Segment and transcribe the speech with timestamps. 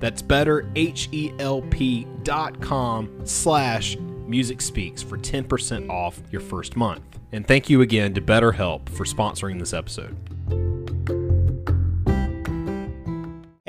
[0.00, 2.06] That's better, H-E-L-P
[3.24, 7.02] slash music speaks for 10% off your first month.
[7.32, 10.16] And thank you again to BetterHelp for sponsoring this episode.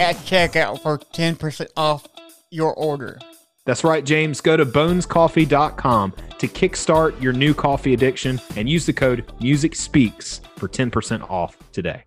[0.00, 2.08] at checkout for 10% off
[2.50, 3.20] your order.
[3.66, 4.40] That's right, James.
[4.40, 10.40] Go to bonescoffee.com to kickstart your new coffee addiction and use the code Music Speaks
[10.56, 12.04] for 10% off today.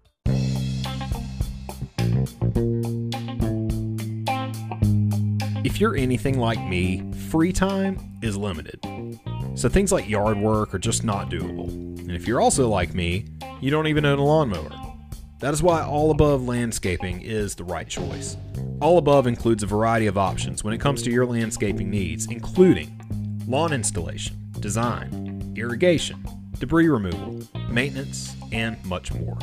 [5.63, 8.79] If you're anything like me, free time is limited.
[9.55, 11.69] So things like yard work are just not doable.
[11.69, 13.25] And if you're also like me,
[13.61, 14.92] you don't even own a lawnmower.
[15.43, 18.37] That is why All Above Landscaping is the right choice.
[18.79, 22.97] All Above includes a variety of options when it comes to your landscaping needs, including
[23.45, 26.25] lawn installation, design, irrigation,
[26.59, 29.37] debris removal, maintenance, and much more.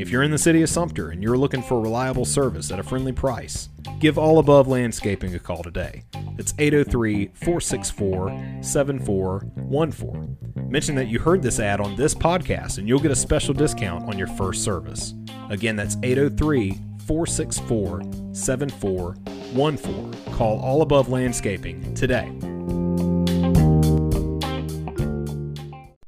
[0.00, 2.82] If you're in the city of Sumter and you're looking for reliable service at a
[2.82, 3.68] friendly price,
[3.98, 6.04] give All Above Landscaping a call today.
[6.38, 10.38] It's 803 464 7414.
[10.70, 14.08] Mention that you heard this ad on this podcast and you'll get a special discount
[14.08, 15.12] on your first service.
[15.50, 18.02] Again, that's 803 464
[18.32, 20.32] 7414.
[20.32, 22.32] Call All Above Landscaping today.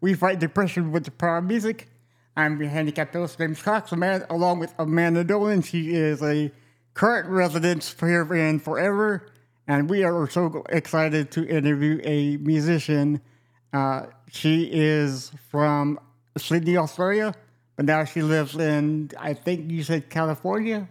[0.00, 1.88] we fight depression with the power of music.
[2.36, 5.62] I'm your handicapped host, James Cox, along with Amanda Dolan.
[5.62, 6.50] She is a
[6.94, 9.26] current resident here in Forever,
[9.66, 13.20] and we are so excited to interview a musician.
[13.72, 15.98] Uh, she is from
[16.38, 17.34] Sydney, Australia,
[17.76, 20.88] but now she lives in, I think you said California?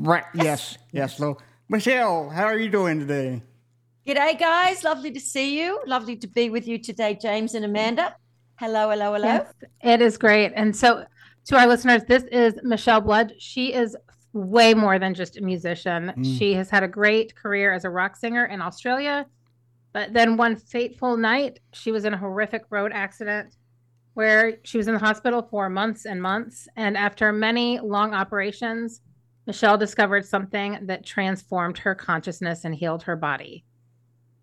[0.00, 1.16] Right, yes, yes.
[1.16, 1.38] So,
[1.68, 3.42] Michele, how are you doing today?
[4.08, 4.84] G'day, guys.
[4.84, 5.82] Lovely to see you.
[5.86, 8.16] Lovely to be with you today, James and Amanda.
[8.58, 9.26] Hello, hello, hello.
[9.26, 9.52] Yes,
[9.82, 10.50] it is great.
[10.56, 11.04] And so,
[11.48, 13.34] to our listeners, this is Michele Blood.
[13.38, 13.94] She is
[14.32, 16.14] way more than just a musician.
[16.16, 16.38] Mm.
[16.38, 19.26] She has had a great career as a rock singer in Australia.
[19.92, 23.56] But then one fateful night, she was in a horrific road accident
[24.14, 26.66] where she was in the hospital for months and months.
[26.76, 29.02] And after many long operations,
[29.46, 33.66] Michele discovered something that transformed her consciousness and healed her body.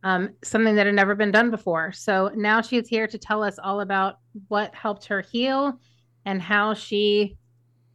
[0.05, 1.91] Um, something that had never been done before.
[1.91, 4.19] So now she's here to tell us all about
[4.49, 5.79] what helped her heal
[6.25, 7.35] and how she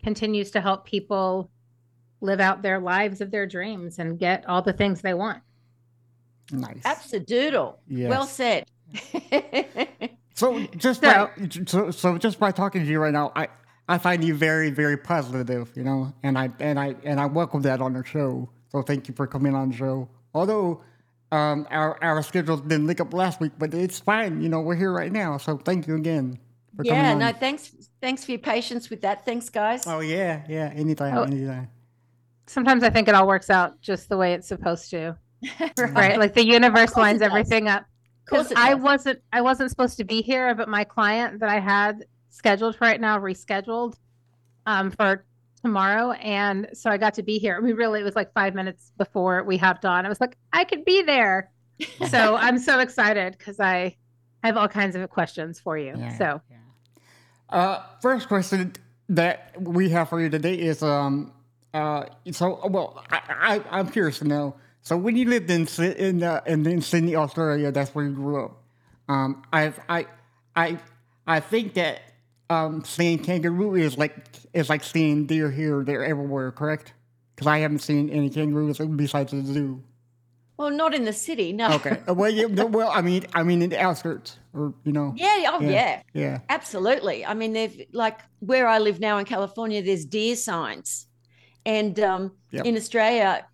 [0.03, 1.51] continues to help people
[2.21, 5.41] live out their lives of their dreams and get all the things they want.
[6.51, 6.81] Nice.
[6.83, 7.75] That's Absolutely.
[7.89, 8.11] Yes.
[8.11, 8.67] Well said.
[10.35, 13.49] So just So- by so, so just by talking to you right now, I
[13.89, 17.63] I find you very very positive, you know, and I and I and I welcome
[17.63, 18.49] that on the show.
[18.71, 20.09] So thank you for coming on the show.
[20.35, 20.83] Although
[21.33, 24.43] um, our our schedules didn't link up last week, but it's fine.
[24.43, 25.37] You know, we're here right now.
[25.39, 26.39] So thank you again.
[26.77, 27.35] For Yeah, coming no, on.
[27.35, 29.25] thanks thanks for your patience with that.
[29.25, 29.87] Thanks, guys.
[29.87, 30.73] Oh yeah, yeah.
[30.75, 31.23] Anytime, Oh.
[31.23, 31.69] anytime.
[32.47, 35.17] Sometimes I think it all works out just the way it's supposed to.
[35.79, 36.19] Right?
[36.19, 37.85] Like the universe lines everything up.
[38.25, 38.83] Because I does.
[38.83, 42.85] wasn't I wasn't supposed to be here, but my client that I had scheduled for
[42.87, 43.95] right now rescheduled
[44.67, 45.25] um, for
[45.63, 47.57] tomorrow, and so I got to be here.
[47.57, 50.07] I mean, really, it was like five minutes before we hopped on.
[50.07, 51.51] I was like, I could be there.
[52.09, 53.97] so I'm so excited because I
[54.43, 55.95] have all kinds of questions for you.
[55.97, 56.57] Yeah, So yeah.
[57.49, 58.73] Uh, first question
[59.09, 61.33] that we have for you today is um
[61.75, 64.55] uh so well I, I I'm curious to know.
[64.83, 68.45] So when you lived in in uh, in, in Sydney, Australia, that's where you grew
[68.45, 68.63] up.
[69.09, 70.07] Um, I've I
[70.57, 70.79] I
[71.27, 72.01] I think that
[72.51, 74.15] um seeing kangaroo is like
[74.53, 76.51] is like seeing deer here, there, everywhere.
[76.53, 76.93] Correct?
[77.35, 79.83] Because I haven't seen any kangaroos besides the zoo.
[80.59, 81.73] Well, not in the city, no.
[81.77, 82.03] Okay.
[82.07, 85.15] Uh, well, yeah, well, I mean, I mean in the outskirts, or you know.
[85.17, 85.71] Yeah, oh Yeah.
[85.71, 86.03] yeah.
[86.13, 86.39] Yeah.
[86.51, 87.25] Absolutely.
[87.25, 91.07] I mean, they've like where I live now in California, there's deer signs.
[91.65, 92.67] And um, Yep.
[92.67, 93.47] in Australia,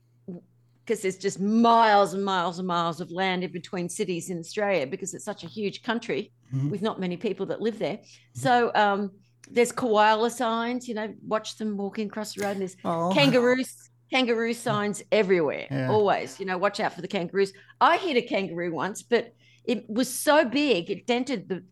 [0.84, 4.86] because there's just miles and miles and miles of land in between cities in Australia
[4.86, 6.70] because it's such a huge country Mhm.
[6.70, 7.98] with not many people that live there.
[8.34, 9.10] So um,
[9.50, 12.52] there's koala signs, you know, watch them walking across the road.
[12.52, 13.10] And there's Oh.
[13.14, 15.90] kangaroos, kangaroo signs everywhere, Yeah.
[15.90, 17.52] always, you know, watch out for the kangaroos.
[17.80, 19.32] I hit a kangaroo once, but
[19.64, 21.64] it was so big, it dented the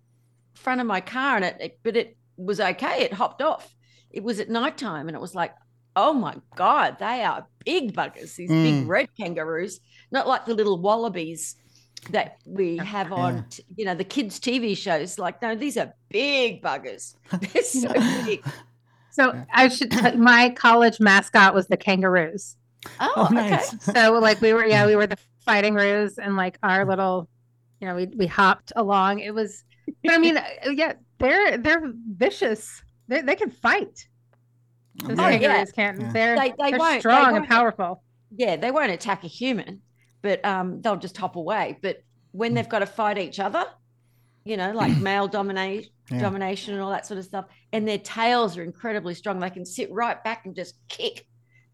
[0.55, 3.03] front of my car and it, it- but it was okay.
[3.05, 3.73] It hopped off.
[4.11, 5.53] It was at nighttime and it was like,
[5.97, 8.89] oh my God, they are big buggers, these big Mm.
[8.89, 9.79] red kangaroos,
[10.11, 11.55] not like the little wallabies
[12.11, 15.19] that we have on, t- you know, the kids' TV shows.
[15.19, 17.15] Like, no, these are big buggers.
[17.53, 17.93] They're so
[18.25, 18.45] big.
[19.11, 22.57] so I should tell my college mascot was the kangaroos.
[23.01, 23.35] Oh, Oh, okay.
[23.51, 23.83] nice.
[23.85, 27.29] So like we were yeah we were the fighting roos and like our little
[27.81, 29.21] you know we we hopped along.
[29.21, 29.65] It was
[30.03, 31.83] but I mean uh, yeah they're they're
[32.17, 32.83] vicious.
[33.09, 34.07] They they can fight.
[35.03, 35.31] Those Yeah.
[35.31, 35.39] yeah.
[35.39, 36.01] kangaroos can't.
[36.01, 36.13] Yeah.
[36.13, 38.03] They're They- they they, are won't- they strong and powerful.
[38.37, 39.81] yeah, they won't attack a human,
[40.25, 41.79] but um, they'll just hop away.
[41.83, 43.65] But when they've got to fight each other,
[44.45, 46.21] you know, like male dominate Yeah.
[46.21, 47.45] domination and all that sort of stuff,
[47.75, 49.39] and their tails are incredibly strong.
[49.39, 51.27] They can sit right back and just kick.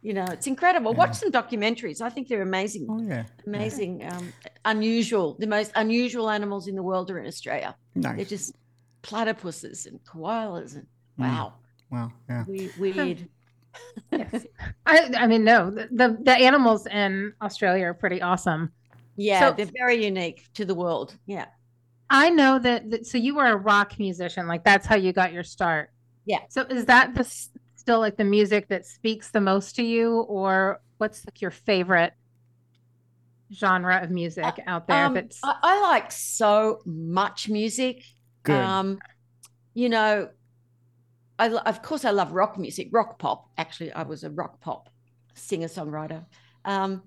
[0.02, 0.92] You know, it's incredible.
[0.92, 0.98] Yeah.
[0.98, 2.00] Watch some documentaries.
[2.00, 3.24] I think they're amazing, Oh yeah.
[3.46, 4.32] amazing, um,
[4.64, 5.36] unusual.
[5.38, 7.76] The most unusual animals in the world are in Australia.
[7.94, 8.16] Nice.
[8.16, 8.54] They're just
[9.04, 10.86] platypuses and koalas and
[11.18, 11.22] Mm.
[11.28, 11.52] wow,
[11.90, 12.12] Wow.
[12.28, 12.44] Yeah.
[12.48, 13.28] we- weird.
[14.12, 14.46] Yes.
[14.86, 18.72] I I mean no the, the the animals in Australia are pretty awesome.
[19.16, 21.16] Yeah, So- they're very unique to the world.
[21.26, 21.46] Yeah.
[22.12, 25.32] I know that, that so you were a rock musician like that's how you got
[25.32, 25.90] your start.
[26.24, 26.40] Yeah.
[26.48, 27.24] So is that the
[27.76, 32.12] still like the music that speaks the most to you or what's like your favorite
[33.52, 38.04] genre of music out there Um, that's I, I like so much music.
[38.42, 38.56] Good.
[38.56, 38.98] Um,
[39.74, 40.28] you know,
[41.40, 43.48] I of course I love rock music, rock pop.
[43.56, 44.90] Actually, I was a rock pop
[45.34, 46.24] singer songwriter.
[46.64, 47.02] Um,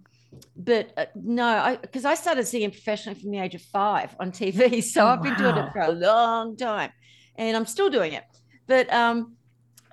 [0.58, 4.82] but uh, no, because I, started singing professionally from the age of five on TV,
[4.94, 6.92] so Oh, I've been doing it for a long time,
[7.36, 8.24] and I'm still doing it.
[8.66, 9.36] But um,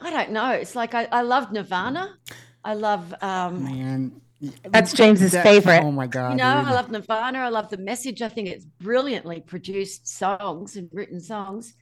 [0.01, 0.51] I don't know.
[0.53, 2.17] It's like I, I love Nirvana.
[2.65, 4.21] I love um, Man.
[4.65, 5.83] That's James's That- favorite.
[5.83, 6.31] Oh my god.
[6.31, 6.69] you know, dude.
[6.69, 7.39] I love Nirvana.
[7.41, 8.23] I love the message.
[8.23, 11.75] I think it's brilliantly produced songs and written songs.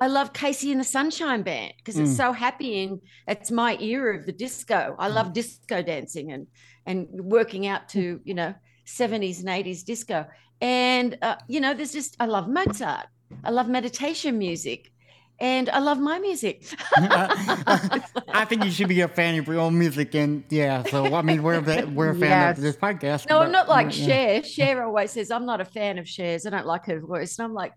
[0.00, 2.16] I love KC and the Sunshine Band because it's Mm.
[2.16, 4.94] so happy and it's my era of the disco.
[4.98, 6.46] I love disco dancing and
[6.86, 8.54] and working out to you know
[8.86, 10.26] 70s and 80s disco.
[10.60, 13.06] And uh, you know, there's just I love Mozart.
[13.44, 14.92] I love meditation music,
[15.40, 16.64] and I love my music.
[16.96, 20.82] I think you should be a fan of your own music, and yeah.
[20.84, 22.56] So I mean, we're a, we're a fan Yes.
[22.58, 23.28] of this podcast.
[23.28, 24.06] No, I'm not like yeah.
[24.06, 24.42] Cher.
[24.44, 26.46] Cher always says, I'm not a fan of Cher's.
[26.46, 27.38] I don't like her voice.
[27.38, 27.72] And I'm like,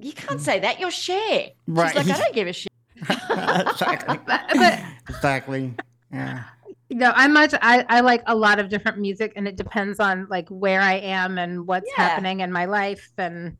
[0.00, 0.80] you can't say that.
[0.80, 1.48] You're Cher.
[1.66, 1.94] Right.
[1.96, 2.72] She's like, I don't give a shit.
[3.00, 4.18] exactly.
[4.26, 5.74] but, but Exactly.
[6.12, 6.44] Yeah.
[6.90, 10.26] no i'm much I, I like a lot of different music and it depends on
[10.28, 12.08] like where i am and what's Yeah.
[12.08, 13.56] happening in my life and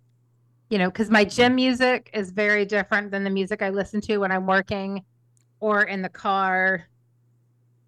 [0.69, 4.19] you know because my gym music is very different than the music i listen to
[4.19, 5.05] when i'm working
[5.61, 6.89] or in the car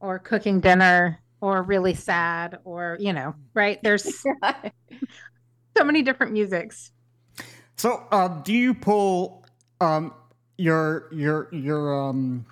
[0.00, 4.22] or cooking dinner or really sad or you know right there's
[5.76, 6.92] so many different musics
[7.76, 9.44] So, uh, do you pull
[9.80, 10.12] um
[10.56, 12.46] your your your um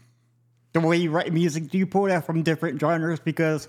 [0.72, 1.68] the way you write music?
[1.70, 3.20] Do you pull that from different genres?
[3.20, 3.68] Because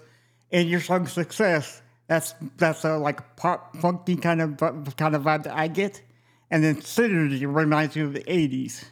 [0.51, 5.43] in your song "Success," that's that's a like pop funky kind of kind of vibe
[5.43, 6.01] that I get,
[6.49, 8.83] and then Synergy reminds you of the '80s.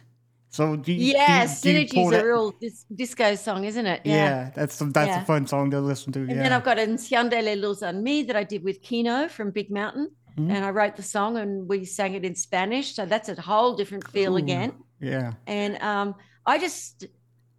[0.52, 3.64] So do you, Yeah, do you, do you pull Synergy's a real dis- disco song,
[3.64, 4.00] isn't it?
[4.04, 5.22] Yeah, that's that's Yeah.
[5.22, 6.20] a fun song to listen to.
[6.20, 6.42] And yeah.
[6.42, 9.70] then I've got Enciende Le Luz en Mi that I did with Quino from Big
[9.70, 10.10] Mountain.
[10.48, 10.52] Mhm.
[10.52, 12.94] And I wrote the song and we sang it in Spanish.
[12.94, 14.36] So that's a whole different feel Ooh.
[14.38, 14.72] again.
[15.00, 15.32] yeah.
[15.46, 16.14] And um,
[16.46, 17.06] I just,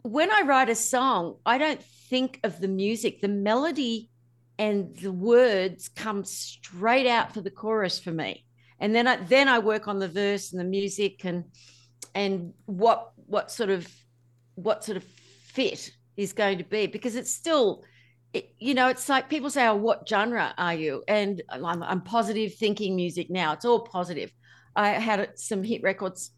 [0.04, 3.22] when I write a song, I don't think of the music.
[3.22, 4.10] The melody
[4.58, 8.46] and the words come straight out for the chorus for me.
[8.80, 11.46] And then I then I work on the verse and the music and
[12.16, 13.88] and what what sort of
[14.56, 17.84] what sort of fit is going to be because it's still
[18.34, 21.04] it, you know it's like people say oh what genre are you?
[21.08, 23.54] And I'm, I'm positive thinking music now.
[23.54, 24.32] It's all positive.
[24.76, 26.32] I had some hit records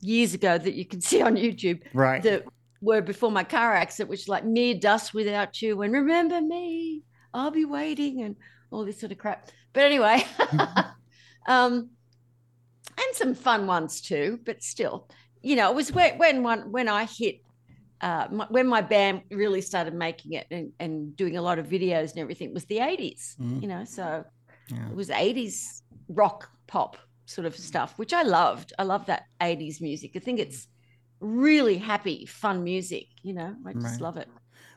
[0.00, 2.22] years ago that you can see on youtube Right.
[2.22, 2.44] that
[2.82, 7.02] were before my car accident which like mere dust without you and remember me
[7.34, 8.36] i'll be waiting and
[8.70, 9.48] all this sort of crap.
[9.72, 10.24] But anyway
[11.48, 11.90] um
[12.98, 15.08] and some fun ones too but still
[15.42, 17.40] you know it was when when one when i hit
[18.00, 21.66] uh, my, when my band really started making it and, and doing a lot of
[21.66, 23.62] videos and everything was the 80s Mhm.
[23.62, 24.24] you know so
[24.68, 24.88] Yeah.
[24.90, 29.80] it was 80s rock pop sort of stuff which i loved i love that 80s
[29.80, 30.66] music i think it's
[31.20, 34.00] really happy fun music you know i just Right.
[34.00, 34.28] love it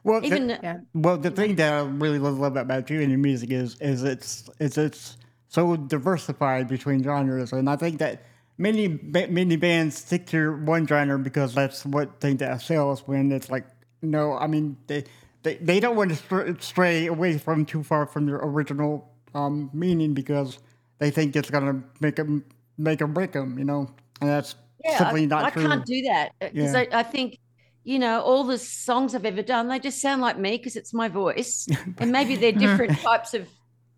[0.04, 0.78] Well, the- even Yeah.
[0.94, 4.04] Well, the thing that I really love love about you and your music is is
[4.04, 8.14] it's is it's so diversified between genres, and I think that
[8.58, 13.08] many many bands stick to one genre because that's what thing that sells.
[13.08, 13.66] When it's like,
[14.02, 15.06] no, I mean they
[15.44, 20.14] they, they don't want to stray, away from too far from their original um, meaning
[20.14, 20.60] because
[21.00, 22.46] they think it's gonna make them
[22.78, 23.90] make them break them, you know,
[24.22, 25.68] and that's yeah, simply I, not I true.
[25.68, 26.86] can't do that because Yeah.
[26.92, 27.40] I, I think,
[27.84, 30.94] you know, all the songs I've ever done, they just sound like me because it's
[30.94, 31.68] my voice.
[32.00, 33.48] and maybe they're different types of,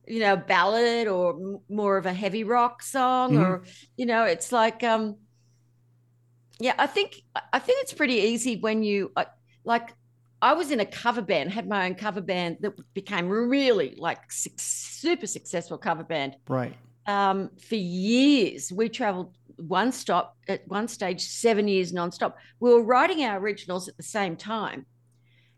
[0.07, 3.41] you know, ballad or m- more of a heavy rock song Mhm.
[3.41, 3.63] or,
[3.97, 5.17] you know, it's like, um,
[6.59, 7.21] yeah, I think,
[7.53, 9.25] I- think it's pretty easy when you, uh,
[9.63, 9.93] like,
[10.41, 14.31] I was in a cover band, had my own cover band that became really like
[14.31, 16.75] suc- super successful cover band right.
[17.07, 18.71] um, for years.
[18.71, 22.33] We traveled one stop at one stage, seven years nonstop.
[22.59, 24.85] We were writing our originals at the same time,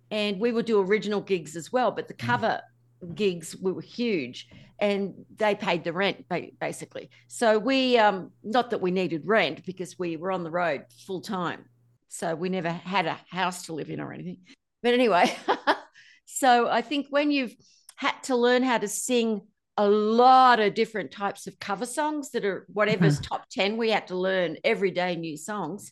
[0.10, 1.92] and we would do original gigs as well.
[1.92, 2.62] But the cover
[3.16, 4.48] gigs were huge,
[4.80, 6.26] and they paid the rent
[6.60, 7.10] basically.
[7.28, 11.22] So we, um, not that we needed rent because we were on the road full
[11.22, 11.66] time,
[12.08, 14.38] so we never had a house to live in or anything.
[14.84, 15.36] But anyway,
[16.26, 17.56] so I think when you've
[17.96, 19.42] had to learn how to sing
[19.78, 24.08] a lot of different types of cover songs that are whatever's top 10 we had
[24.08, 25.92] to learn every day new songs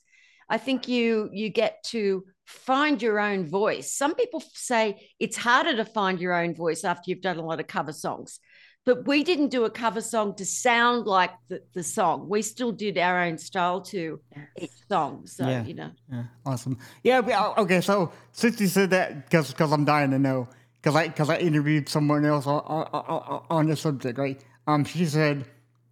[0.50, 5.76] i think you you get to find your own voice some people say it's harder
[5.76, 8.40] to find your own voice after you've done a lot of cover songs
[8.86, 12.72] but we didn't do a cover song to sound like the, the song we still
[12.72, 14.20] did our own style to
[14.60, 15.64] each song so Yeah.
[15.64, 16.78] you know Yeah, awesome.
[17.04, 17.82] Yeah, uh, okay.
[17.82, 21.90] So since you said that, because I'm dying to know, because I because I interviewed
[21.90, 24.40] someone else on, on, on, the subject, right?
[24.68, 25.46] Um, she said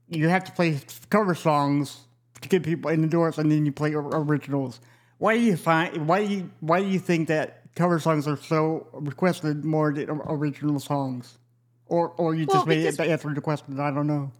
[0.07, 0.79] you have to play
[1.09, 1.97] cover songs
[2.41, 4.79] to get people in the doors, and then you play or- originals.
[5.23, 6.05] Why do you find?
[6.05, 10.09] Why do you why do you think that cover songs are so requested more than
[10.09, 11.37] original songs?
[11.85, 13.79] Or or you Well, just made because- it answer the question?
[13.79, 14.33] I don't know.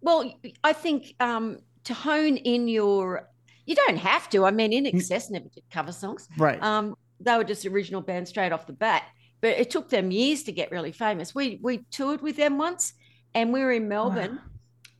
[0.00, 0.34] Well,
[0.64, 3.30] I think um, to hone in your,
[3.66, 4.44] you don't have to.
[4.44, 6.28] I mean, INXS never did cover songs.
[6.36, 6.60] Right.
[6.60, 9.04] Um, they were just original band straight off the bat.
[9.40, 11.36] But it took them years to get really famous.
[11.36, 12.94] We we toured with them once,
[13.32, 14.40] and we were in Melbourne,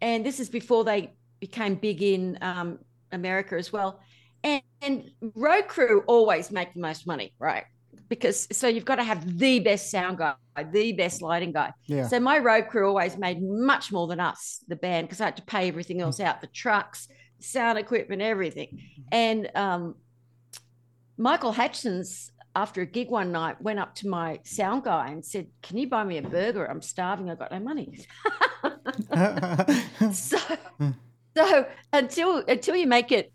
[0.01, 2.79] and this is before they became big in um,
[3.11, 3.99] America as well.
[4.45, 7.65] And, and road crew always make the most money, right?
[8.09, 10.35] Because so you've got to have the best sound guy,
[10.71, 11.73] the best lighting guy.
[11.87, 12.07] yeah.
[12.07, 15.37] So my road crew always made much more than us, the band, because I had
[15.39, 16.27] to pay everything else mm.
[16.27, 17.09] out the trucks,
[17.41, 18.69] sound equipment, everything.
[18.69, 19.03] Mm-hmm.
[19.13, 19.95] And um,
[21.17, 25.47] Michael Hutchence, after a gig one night, went up to my sound guy and said,
[25.63, 26.67] Can you buy me a burger?
[26.67, 27.31] I'm starving.
[27.31, 27.99] I've got no money.
[30.13, 30.39] so,
[30.79, 30.91] hmm.
[31.37, 33.33] so until until you make it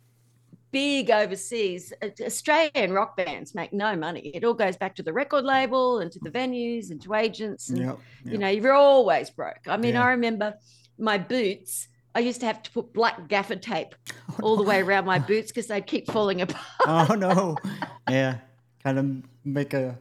[0.72, 4.32] big overseas, uh, Australian rock bands make no money.
[4.34, 7.70] It all goes back to the record label and to the venues and to agents.
[7.70, 9.68] And, Yep, you know, you're always broke.
[9.68, 10.04] I mean, Yeah.
[10.04, 10.56] I remember
[10.98, 11.88] my boots.
[12.16, 13.96] I used to have to put black gaffer tape
[14.42, 16.66] all the way around my boots because they'd keep falling apart.
[16.86, 17.56] oh no.
[18.10, 18.38] Yeah.
[18.84, 19.06] Kind of
[19.46, 19.98] make a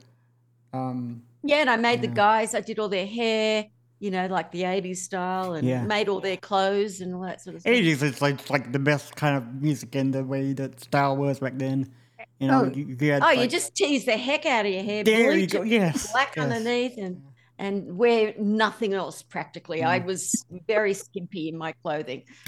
[0.73, 2.53] um Yeah, and I made the guys.
[2.55, 3.67] I did all their hair,
[3.99, 5.83] you know, like the '80s style, and Yeah.
[5.83, 7.73] made all their clothes and all that sort of stuff.
[7.73, 11.39] 80s is like like the best kind of music in the way that style was
[11.39, 11.91] back then.
[12.39, 12.71] You know, Oh.
[12.73, 15.03] you, you had Oh, you just tease the heck out of your hair.
[15.03, 15.61] there you go.
[15.61, 16.11] it Yes.
[16.11, 16.43] black yes.
[16.45, 17.21] underneath, and
[17.57, 19.83] and wear nothing else practically.
[19.83, 20.05] I Mm.
[20.05, 22.23] was very skimpy in my clothing.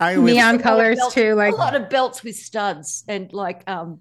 [0.00, 4.00] I always, Neon colors too, like a lot of belts with studs and like um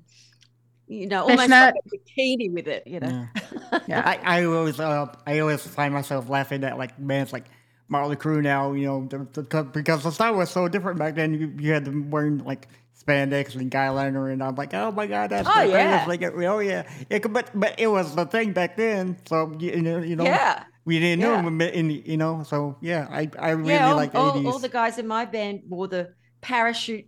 [0.87, 1.73] you know almost Fishnet.
[1.73, 3.27] like a bikini with it you know
[3.71, 3.79] Yeah.
[3.87, 4.01] Yeah.
[4.05, 7.45] I, I always uh, I always find myself laughing at like bands like
[7.87, 11.33] Motley Crue now, you know, the, the, because the style was so different back then.
[11.33, 12.67] You, you had them wearing like
[12.99, 16.05] spandex and guy liner, and I'm like, oh my god, that's Oh, yeah.
[16.07, 17.19] Like, oh yeah, yeah.
[17.19, 20.99] But but it was the thing back then, so you know, you know, yeah we
[20.99, 21.67] didn't know, Yeah.
[21.67, 22.43] in, in, you know.
[22.43, 24.45] So yeah, I I really yeah all, like all, 80s.
[24.45, 27.05] all the guys in my band wore the parachute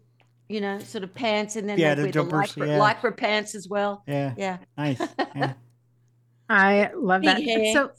[0.50, 2.80] you know sort of pants and then Yeah, they'd the wear jumpers, the lycra, yeah.
[2.80, 5.00] lycra pants as well yeah, yeah nice.
[5.36, 5.54] Yeah.
[6.50, 7.38] I love that.
[7.38, 7.74] Big hair.
[7.74, 7.92] So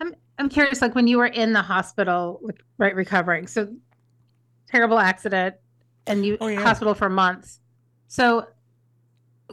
[0.00, 3.46] I'm I'm curious, like when you were in the hospital, like, right, recovering.
[3.46, 3.68] So
[4.68, 5.56] terrible accident,
[6.06, 6.60] and you Oh, yeah.
[6.62, 7.60] hospital for months.
[8.08, 8.46] So,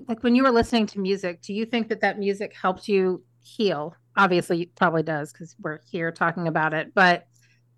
[0.08, 3.24] like when you were listening to music, do you think that that music helped you
[3.42, 3.96] heal?
[4.16, 6.94] Obviously, it probably does because we're here talking about it.
[6.94, 7.28] But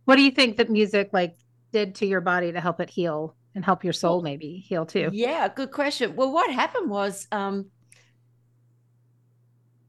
[0.05, 1.37] what do you think that music like
[1.71, 5.09] did to your body to help it heal and help your soul maybe heal too?
[5.11, 6.15] Yeah, good question.
[6.15, 7.67] Well, what happened was um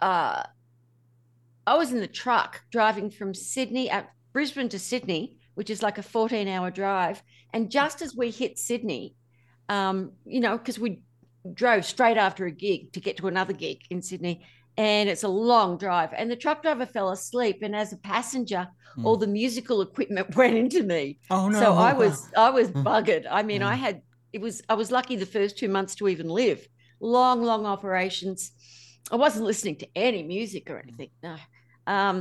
[0.01, 0.43] uh
[1.67, 5.99] I was in the truck driving from Sydney at Brisbane to Sydney, which is like
[5.99, 7.23] a 14 hour drive.
[7.53, 9.15] And just as we hit Sydney,
[9.69, 11.03] um, you know, because we
[11.55, 14.45] drove straight after a gig to get to another gig in Sydney,
[14.89, 16.11] and it's a long drive.
[16.19, 17.59] And the truck driver fell asleep.
[17.67, 18.63] And as a passenger,
[18.97, 19.07] Hmm.
[19.07, 21.61] all the musical equipment went into me Oh no.
[21.63, 22.15] so I was
[22.47, 22.83] I was Mm.
[22.89, 23.25] buggered.
[23.31, 23.97] I mean, I had
[24.37, 26.61] it was I was lucky the first two months to even live.
[27.19, 28.41] Long, long operations.
[29.13, 31.11] I wasn't listening to any music or anything.
[31.23, 31.37] No.
[31.97, 32.17] Um,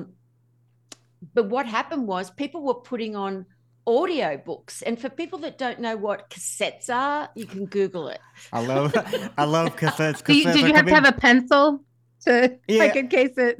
[1.38, 3.46] but what happened was people were putting on
[3.88, 8.22] audio books, and for people that don't know what cassettes are, you can Google it.
[8.54, 8.94] I love
[9.38, 10.24] I love cassettes.
[10.24, 11.84] Do you, did you have to have a pencil
[12.26, 12.80] to Yeah.
[12.80, 13.58] like in case it?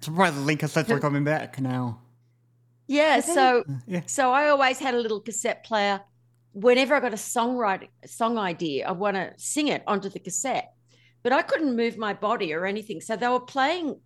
[0.00, 2.00] Surprisingly, cassettes are coming back now.
[2.86, 3.16] Yeah.
[3.18, 3.32] Okay.
[3.34, 4.00] So uh, Yeah.
[4.06, 6.00] So I always had a little cassette player.
[6.52, 10.72] Whenever I got a songwriting song idea, I want to sing it onto the cassette,
[11.22, 13.00] but I couldn't move my body or anything.
[13.00, 13.98] So they were playing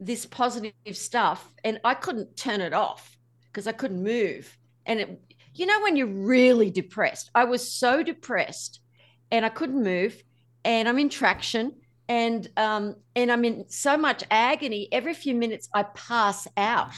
[0.00, 4.56] this positive stuff, and I couldn't turn it off because I couldn't move.
[4.86, 5.20] And it,
[5.54, 8.80] you know, when you're really depressed, I was so depressed,
[9.30, 10.20] and I couldn't move,
[10.64, 11.74] and I'm in traction,
[12.08, 14.88] and um, and I'm in so much agony.
[14.92, 16.92] Every few minutes, I pass out,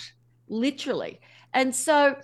[0.49, 1.21] literally.
[1.53, 2.17] And so,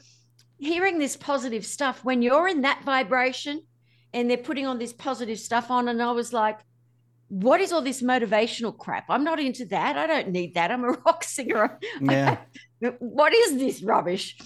[0.58, 3.62] hearing this positive stuff, when you're in that vibration
[4.12, 6.58] and they're putting on this positive stuff on, and I was like,
[7.32, 9.06] what is all this motivational crap?
[9.08, 9.96] I'm not into that.
[9.96, 10.70] I don't need that.
[10.70, 11.78] I'm a rock singer.
[12.02, 12.38] Yeah.
[12.98, 14.36] what is this rubbish?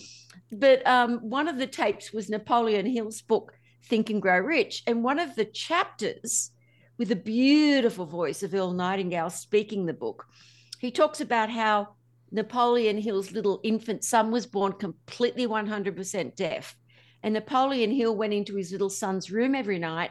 [0.53, 3.55] But um, one of the tapes was Napoleon Hill's book,
[3.87, 4.85] Think and Grow Rich.
[4.87, 6.53] And one of the chapters,
[6.99, 10.27] with the beautiful voice of Earl Nightingale speaking the book,
[10.79, 11.89] he talks about how
[12.31, 16.77] Napoleon Hill's little infant son was born completely 100% deaf.
[17.23, 20.11] And Napoleon Hill went into his little son's room every night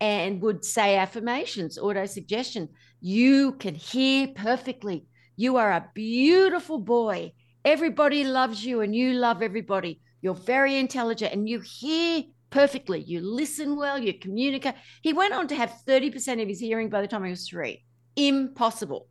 [0.00, 2.68] and would say affirmations, auto suggestion.
[3.00, 5.06] You can hear perfectly.
[5.36, 7.32] You are a beautiful boy.
[7.64, 10.00] Everybody loves you and you love everybody.
[10.20, 13.02] You're very intelligent and you hear perfectly.
[13.02, 14.76] You listen well, you communicate.
[15.02, 17.84] He went on to have 30% of his hearing by the time he was three.
[18.14, 19.08] Impossible.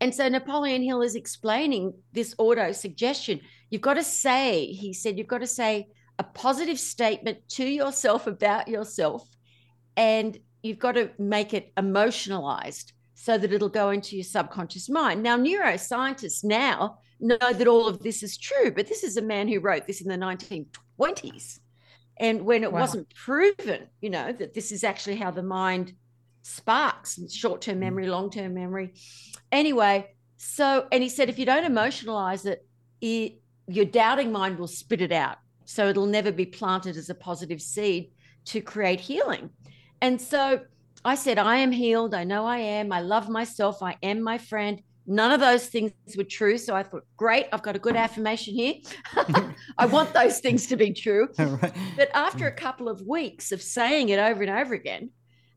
[0.00, 3.40] And so Napoleon Hill is explaining this auto suggestion.
[3.70, 5.88] You've got to say, he said, you've got to say
[6.20, 9.28] a positive statement to yourself about yourself,
[9.96, 15.24] and you've got to make it emotionalized so that it'll go into your subconscious mind.
[15.24, 19.48] Now, neuroscientists now know that all of this is true, but this is a man
[19.48, 21.58] who wrote this in the 1920s.
[22.18, 22.80] And when it Wow.
[22.80, 25.92] wasn't proven, you know, that this is actually how the mind
[26.42, 27.80] sparks short term mm.
[27.80, 28.94] memory, long term memory.
[29.52, 32.66] Anyway, so, and he said, if you don't emotionalize it,
[33.00, 35.38] it, your doubting mind will spit it out.
[35.64, 38.12] So it'll never be planted as a positive seed
[38.46, 39.50] to create healing.
[40.00, 40.60] And so
[41.04, 42.14] I said, I am healed.
[42.14, 42.92] I know I am.
[42.92, 43.82] I love myself.
[43.82, 44.80] I am my friend.
[45.06, 46.58] None of those things were true.
[46.58, 48.74] So I thought, great, I've got a good affirmation here.
[49.78, 51.28] I want those things to be true.
[51.38, 51.72] Right.
[51.96, 55.10] But after a couple of weeks of saying it over and over again,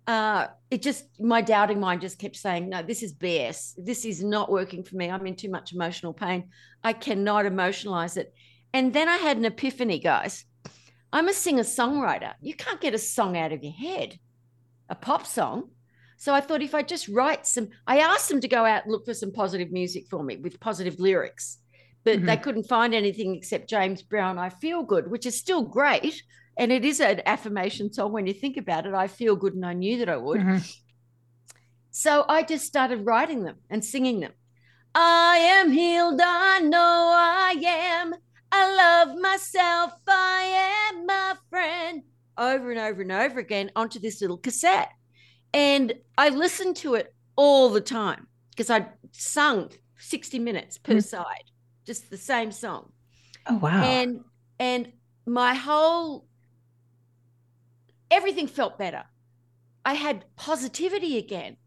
[0.07, 3.73] uh, it just, my doubting mind just kept saying, no, this is BS.
[3.77, 5.09] This is not working for me.
[5.09, 6.49] I'm in too much emotional pain.
[6.83, 8.33] I cannot emotionalize it.
[8.73, 10.45] And then I had an epiphany, guys.
[11.11, 12.33] I'm a singer songwriter.
[12.39, 14.19] You can't get a song out of your head,
[14.89, 15.69] a pop song.
[16.19, 18.91] So I thought if I just write some, I asked them to go out and
[18.91, 21.59] look for some positive music for me with positive lyrics,
[22.03, 26.21] but they couldn't find anything except James Brown, I Feel Good, which is still great.
[26.57, 28.93] And it is an affirmation song when you think about it.
[28.93, 30.41] I feel good and I knew that I would.
[30.41, 30.77] Mhm.
[31.91, 34.33] So I just started writing them and singing them.
[34.93, 38.13] I am healed, I know I am.
[38.51, 42.03] I love myself, I am my friend.
[42.37, 44.91] Over and over and over again onto this little cassette.
[45.53, 51.03] And I listened to it all the time because I sung 60 minutes per Mm.
[51.03, 51.45] side,
[51.85, 52.91] just the same song.
[53.47, 53.81] Oh wow.
[53.83, 54.21] And
[54.59, 54.91] and
[55.25, 56.27] my whole
[58.11, 59.03] everything felt better.
[59.85, 61.57] I had positivity again.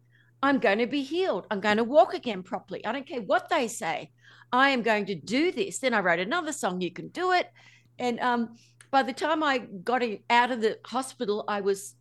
[0.43, 1.47] I'm going to be healed.
[1.51, 2.85] I'm going to walk again properly.
[2.85, 4.11] I don't care what they say.
[4.53, 5.79] I am going to do this.
[5.79, 7.49] Then I wrote another song, You Can Do It.
[7.99, 8.57] And um,
[8.91, 11.95] by the time I got it out of the hospital, I was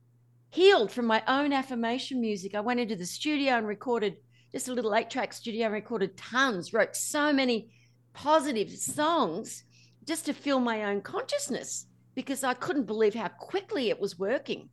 [0.52, 2.56] healed from my own affirmation music.
[2.56, 4.18] I went into the studio and recorded
[4.52, 7.72] just a little eight track studio and recorded tons, wrote so many
[8.14, 9.64] positive songs
[10.06, 14.70] just to fill my own consciousness because I couldn't believe how quickly it was working.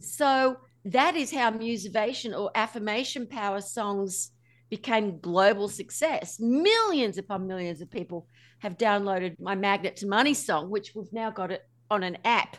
[0.00, 4.32] So that is how musivation or affirmation power songs
[4.68, 6.38] became global success.
[6.40, 8.26] Millions upon millions of people
[8.58, 12.58] have downloaded my Magnet to Money song, which we've now got it on an app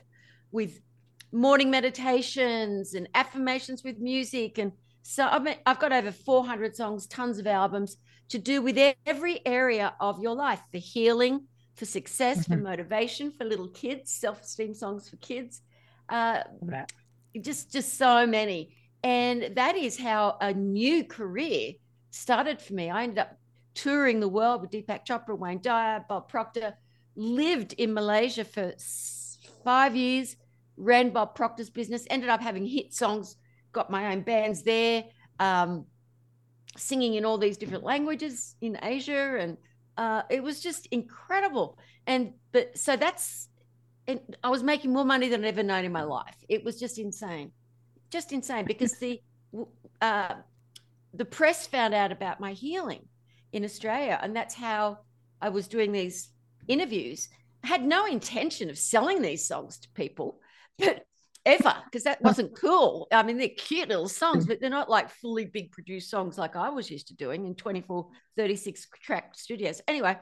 [0.52, 0.80] with
[1.34, 4.58] morning meditations and affirmations with music.
[4.58, 7.98] And so I mean, I've got over 400 songs, tons of albums
[8.30, 13.46] to do with every area of your life for healing, for success, for motivation, for
[13.46, 15.62] little kids, self esteem songs for kids.
[16.10, 16.44] Uh,
[17.42, 21.74] just just so many and that is how a new career
[22.12, 23.38] started for me i ended up
[23.74, 26.74] touring the world with deepak chopra wayne dyer bob proctor
[27.16, 28.74] lived in malaysia for
[29.64, 30.36] five years
[30.78, 33.36] ran bob proctor's business ended up having hit songs
[33.72, 35.04] got my own bands there
[35.40, 35.86] um,
[36.78, 39.58] singing in all these different languages in asia and
[39.98, 43.50] uh, it was just incredible and but so that's
[44.08, 46.36] and I was making more money than I'd ever known in my life.
[46.50, 47.52] It was just insane,
[48.10, 49.22] just insane because the
[50.02, 50.36] uh,
[51.14, 53.08] the press found out about my healing
[53.52, 55.00] in Australia, and that's how
[55.42, 56.30] I was doing these
[56.68, 57.30] interviews.
[57.64, 60.40] I had no intention of selling these songs to people,
[60.80, 61.06] but
[61.46, 63.08] ever because that wasn't cool.
[63.12, 66.56] I mean, they're cute little songs, but they're not like fully big produced songs like
[66.56, 68.08] I was used to doing in 24,
[68.38, 69.82] 36 track studios.
[69.88, 70.18] Anyway,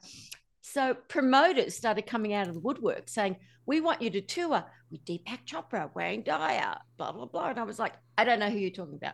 [0.61, 5.03] so promoters started coming out of the woodwork saying, We want you to tour with
[5.05, 7.49] Deepak Chopra, Wayne Dyer, blah, blah, blah.
[7.49, 9.13] And I was like, I don't know who you're talking about.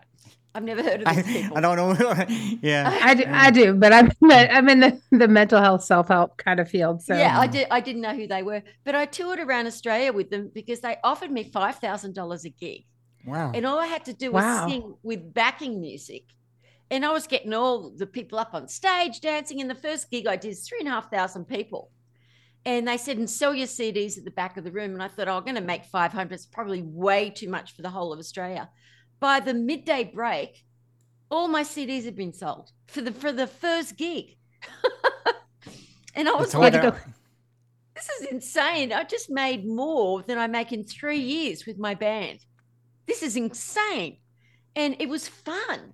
[0.55, 1.57] I've never heard of I, these people.
[1.57, 2.25] I don't know.
[2.63, 2.99] yeah.
[3.03, 6.59] I do, I do, but I'm I'm in the, the mental health self help kind
[6.59, 7.03] of field.
[7.03, 7.67] So Yeah, I did.
[7.69, 10.97] I didn't know who they were, but I toured around Australia with them because they
[11.03, 12.85] offered me five thousand dollars a gig,
[13.25, 13.51] Wow.
[13.53, 14.67] and all I had to do was Wow.
[14.67, 16.23] sing with backing music,
[16.89, 19.61] and I was getting all the people up on stage dancing.
[19.61, 21.91] And the first gig I did is three and a half thousand people,
[22.67, 25.07] and they said, "And sell your CDs at the back of the room." And I
[25.07, 26.33] thought, oh, I'm going to make five hundred.
[26.33, 28.69] It's probably way too much for the whole of Australia.
[29.21, 30.63] By the midday break,
[31.31, 34.35] all my CDs had been sold for the for the first gig,
[36.15, 36.97] and I was like, what to I- go-
[37.95, 38.91] this is insane.
[38.91, 42.39] I just made more than I make in three years with my band.
[43.07, 44.17] This is insane.
[44.75, 45.93] And it was fun.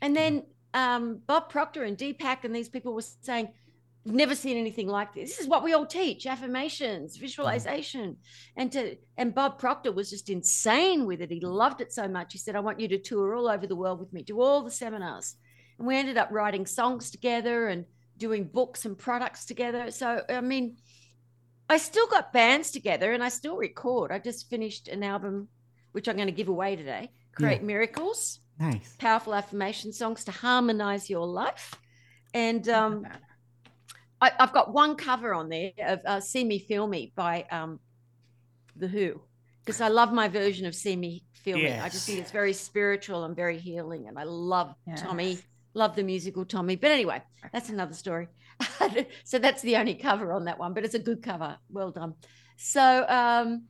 [0.00, 3.69] And then um, Bob Proctor and Deepak and these people were saying, "We've
[4.04, 5.30] never seen anything like this.
[5.30, 8.16] This is what we all teach: affirmations, visualization."
[8.56, 11.30] And to and Bob Proctor was just insane with it.
[11.30, 12.32] He loved it so much.
[12.32, 14.62] He said, "I want you to tour all over the world with me, do all
[14.62, 15.36] the seminars."
[15.78, 17.84] And we ended up writing songs together and
[18.16, 19.90] doing books and products together.
[19.90, 20.76] So I mean,
[21.68, 24.12] I still got bands together and I still record.
[24.12, 25.48] I just finished an album,
[25.92, 27.12] which I'm going to give away today.
[27.34, 28.96] Create Miracles, Nice.
[28.98, 31.74] powerful affirmation songs to harmonize your life.
[32.34, 33.06] And um.
[34.20, 37.80] I, I've got one cover on there of uh, See Me, Feel Me by um,
[38.76, 39.20] The Who,
[39.64, 41.72] because I love my version of See Me, Feel Me.
[41.80, 44.08] I just think it's very spiritual and very healing.
[44.08, 45.38] And I love Tommy,
[45.74, 46.76] love the musical Tommy.
[46.76, 48.28] But anyway, that's another story.
[49.24, 51.56] so that's the only cover on that one, but it's a good cover.
[51.70, 52.14] Well done.
[52.56, 53.64] So um,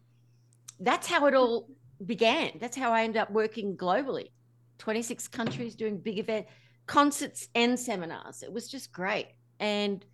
[0.80, 1.68] that's how it all
[2.04, 2.58] began.
[2.60, 4.30] That's how I ended up working globally
[4.78, 6.46] 26 countries doing big event
[6.86, 8.42] concerts and seminars.
[8.42, 9.28] It was just great.
[9.60, 10.04] And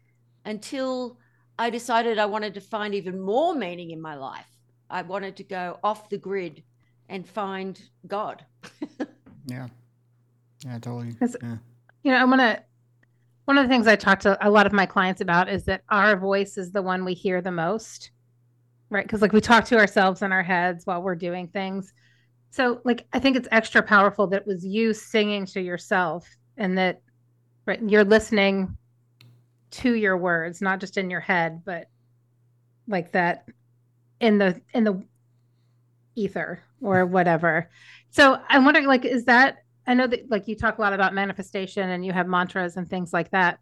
[0.47, 1.19] until
[1.59, 4.49] I decided I wanted to find even more meaning in my life,
[4.89, 6.63] I wanted to go off the grid
[7.09, 8.45] and find God.
[9.47, 9.69] Yeah.
[10.65, 11.15] Yeah, totally.
[11.21, 11.57] Yeah.
[12.03, 12.63] You know, I want to.
[13.45, 15.83] One of the things I talk to a lot of my clients about is that
[15.89, 18.11] our voice is the one we hear the most,
[18.91, 19.05] right?
[19.07, 21.93] Because like we talk to ourselves in our heads while we're doing things.
[22.51, 26.77] So like I think it's extra powerful that it was you singing to yourself and
[26.77, 27.03] that
[27.67, 28.77] right you're listening
[29.71, 31.89] to your words, not just in your head, but
[32.89, 33.47] like that
[34.21, 35.03] in the in the
[36.15, 37.71] ether or whatever.
[38.11, 41.15] So I'm wondering like is that I know that like you talk a lot about
[41.15, 43.59] manifestation and you have mantras and things like that.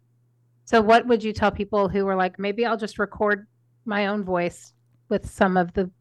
[0.65, 3.45] So what would you tell people who were like, maybe I'll just record
[3.85, 4.73] my own voice
[5.09, 5.91] with some of the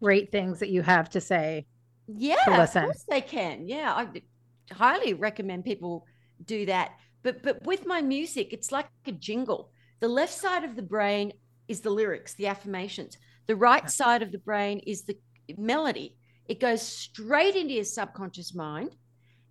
[0.00, 1.66] great things that you have to say?
[2.06, 2.84] Yeah, of listen.
[2.84, 3.66] course they can.
[3.66, 4.22] Yeah, I
[4.72, 6.06] highly recommend people
[6.44, 6.92] do that.
[7.22, 9.70] But but with my music, it's like a jingle.
[10.00, 11.32] The left side of the brain
[11.68, 13.16] is the lyrics, the affirmations.
[13.46, 15.16] The right side of the brain is the
[15.56, 16.16] melody.
[16.48, 18.96] It goes straight into your subconscious mind.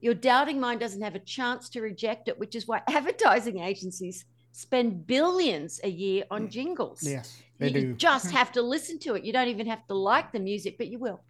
[0.01, 4.25] Your doubting mind doesn't have a chance to reject it, which is why advertising agencies
[4.51, 6.51] spend billions a year on mm.
[6.51, 7.03] jingles.
[7.03, 7.93] Yes, they you do.
[7.95, 9.23] just have to listen to it.
[9.23, 11.21] You don't even have to like the music, but you will.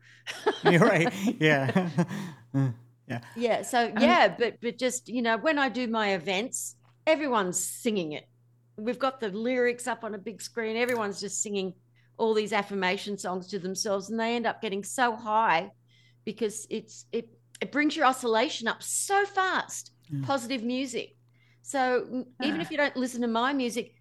[0.64, 1.14] You're right.
[1.40, 1.90] Yeah.
[3.10, 3.20] Yeah.
[3.36, 3.62] Yeah.
[3.64, 6.76] So yeah, but but just you know, when I do my events,
[7.08, 8.26] everyone's singing it.
[8.78, 10.78] We've got the lyrics up on a big screen.
[10.78, 11.74] Everyone's just singing
[12.18, 15.72] all these affirmation songs to themselves, and they end up getting so high
[16.24, 17.30] because it's it
[17.62, 19.92] it brings your oscillation up so fast.
[20.14, 20.26] Mm.
[20.26, 21.16] Positive music.
[21.62, 23.94] So even if you don't listen to my music,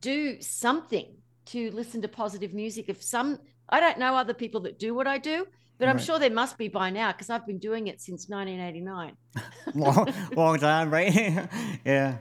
[0.00, 2.86] do something to listen to positive music.
[2.88, 5.46] If some, I don't know other people that do what I do,
[5.78, 6.04] but I'm Right.
[6.04, 9.16] sure there must be by now because I've been doing it since 1989.
[9.74, 11.48] long, long time, right?
[11.84, 12.18] yeah.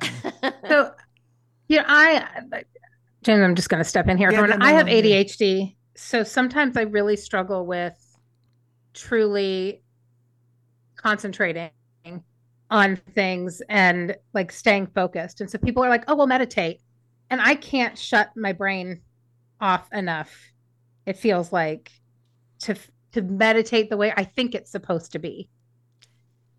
[0.68, 0.92] So,
[1.68, 2.26] you know, I,
[3.22, 4.30] James, I'm just going to step in here.
[4.30, 4.54] Yeah, for a no.
[4.64, 5.22] I no, have no, yeah.
[5.22, 5.76] ADHD.
[5.96, 7.94] So sometimes I really struggle with
[8.92, 9.82] truly
[10.96, 11.70] concentrating
[12.70, 15.40] on things and like staying focused.
[15.40, 16.80] And so people are like, oh, well, meditate.
[17.30, 19.00] And I can't shut my brain
[19.60, 20.34] off enough.
[21.06, 21.90] It feels like
[22.60, 22.74] to
[23.14, 25.48] to meditate the way I think it's supposed to be.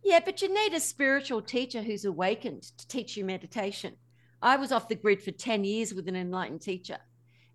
[0.03, 3.95] Yeah, but you need a spiritual teacher who's awakened to teach you meditation.
[4.41, 6.97] I was off the grid for 10 years with an enlightened teacher,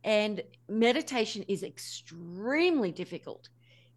[0.05, 3.49] and meditation is extremely difficult.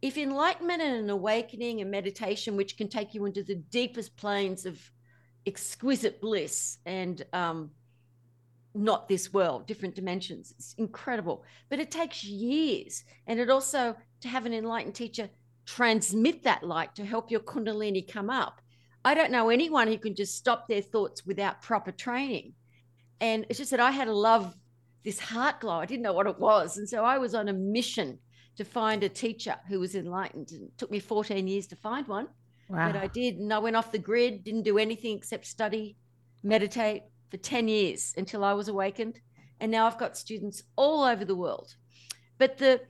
[0.01, 4.65] If enlightenment and an awakening and meditation, which can take you into the deepest planes
[4.65, 4.79] of
[5.45, 7.71] exquisite bliss and um,
[8.75, 11.43] not this world, different dimensions, it's incredible.
[11.69, 13.03] But it takes years.
[13.27, 15.29] And it also, to have an enlightened teacher
[15.65, 18.59] transmit that light to help your kundalini come up.
[19.05, 22.53] I don't know anyone who can just stop their thoughts without proper training.
[23.21, 24.53] And it's just that I had a love
[25.03, 25.73] this heart glow.
[25.79, 26.77] I didn't know what it was.
[26.77, 28.17] And so I was on a mission
[28.57, 30.49] to find a teacher who was enlightened.
[30.51, 32.27] And it took me 14 years to find one,
[32.69, 32.91] Wow.
[32.91, 33.37] but I did.
[33.37, 35.97] And I went off the grid, didn't do anything except study,
[36.43, 39.19] meditate for 10 years until I was awakened.
[39.59, 41.75] And now I've got students all over the world.
[42.37, 42.81] But the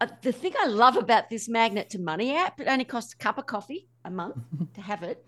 [0.00, 3.16] uh, the thing I love about this magnet to money app, it only costs a
[3.16, 4.36] cup of coffee a month
[4.74, 5.24] to have it.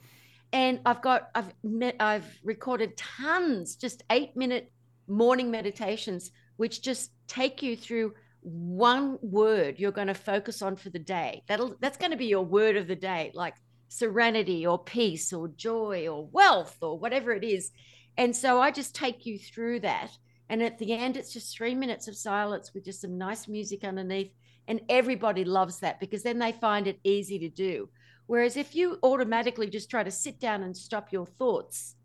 [0.53, 4.73] And I've got I've met I've recorded tons, just eight minute
[5.07, 10.91] morning meditations, which just take you through one word you're going to focus on for
[10.91, 11.43] the day.
[11.47, 13.55] That'll that's going to be your word of the day, like
[13.89, 17.71] serenity or peace or joy or wealth or whatever it is.
[18.17, 20.11] And so I just take you through that.
[20.49, 23.85] And at the end, it's just three minutes of silence with just some nice music
[23.85, 24.33] underneath.
[24.69, 27.89] And everybody loves that because then they find it easy to do.
[28.27, 31.97] Whereas if you automatically just try to sit down and stop your thoughts,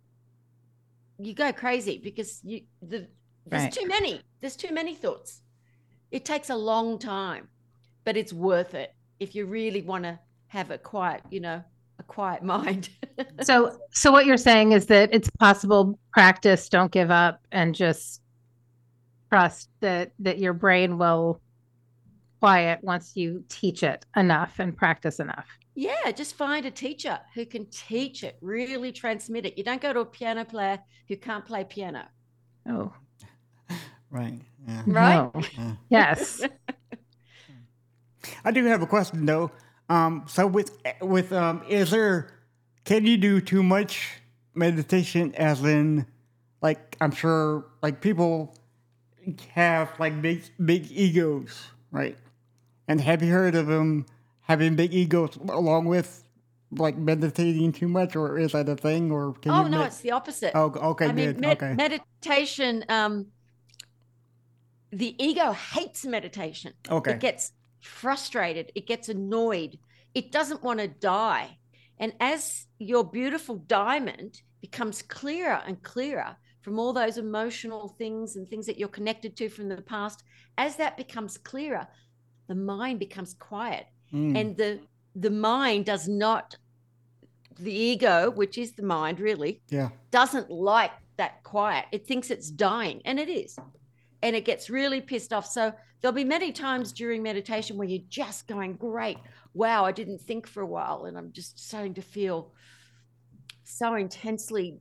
[1.19, 3.07] you go crazy because you the
[3.45, 3.71] there's Right.
[3.71, 4.21] too many.
[4.41, 5.41] There's too many thoughts.
[6.09, 7.47] It takes a long time,
[8.03, 11.63] but it's worth it if you really want to have a quiet, you know,
[11.99, 12.89] a quiet mind.
[13.43, 18.21] So, so what you're saying is that it's possible practice, don't give up, and just
[19.29, 21.39] trust that that your brain will
[22.45, 25.47] quiet once you teach it enough and practice enough.
[25.73, 29.57] Yeah, just find a teacher who can teach it, really transmit it.
[29.57, 30.77] You don't go to a piano player
[31.07, 32.03] who can't play piano,
[32.69, 32.93] Oh,
[34.11, 34.39] Right.
[34.67, 34.83] Yeah.
[34.85, 35.33] right?
[35.33, 35.41] no.
[35.57, 35.71] Yeah.
[35.89, 36.43] Yes.
[38.45, 39.49] I do have a question though.
[39.89, 42.29] Um, so with with um, is there
[42.83, 44.21] can you do too much
[44.53, 45.33] meditation?
[45.35, 46.05] As in,
[46.61, 48.55] like I'm sure like people
[49.49, 52.15] have like big big egos, right?
[52.87, 54.05] And have you heard of them
[54.41, 56.23] having big egos along with
[56.71, 59.11] like meditating too much, or is that a thing?
[59.11, 60.51] Or can Oh you no, med- it's the opposite.
[60.55, 62.83] oh okay I mean, med- okay meditation.
[62.89, 63.27] Um,
[64.91, 66.73] the ego hates meditation.
[66.89, 68.71] okay It gets frustrated.
[68.75, 69.77] It gets annoyed.
[70.13, 71.57] It doesn't want to die.
[71.99, 78.47] And as your beautiful diamond becomes clearer and clearer from all those emotional things and
[78.47, 80.23] things that you're connected to from the past,
[80.57, 81.87] as that becomes clearer,
[82.47, 83.85] the mind becomes quiet.
[84.13, 84.79] Mm, And the
[85.15, 86.57] the mind does not
[87.57, 91.85] the ego, which is the mind really, yeah doesn't like that quiet.
[91.91, 93.57] It thinks it's dying, and it is.
[94.21, 95.45] and it gets really pissed off.
[95.45, 99.17] So there'll be many times during meditation where you're just going, Great,
[99.53, 102.51] wow, I didn't think for a while, and I'm just starting to feel
[103.63, 104.77] so intensely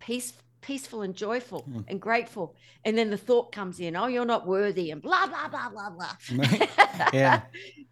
[0.00, 0.32] peace,
[0.66, 1.80] peaceful and joyful Hmm.
[1.88, 2.56] and grateful.
[2.84, 5.90] And then the thought comes in, Oh, you're not worthy, and blah, blah, blah, blah,
[5.90, 6.14] blah.
[7.12, 7.42] Yeah.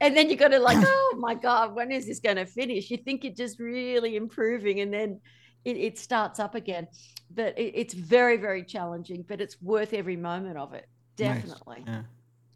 [0.01, 2.91] and then you got to like, oh my God, when is this going to finish?
[2.91, 5.21] You think you're just really improving, and then
[5.65, 6.89] it, it starts up again.
[7.33, 10.87] But it, it's very, very challenging, but it's worth every moment of it.
[11.19, 11.43] Nice.
[11.43, 11.85] Definitely.
[11.87, 12.03] Yeah.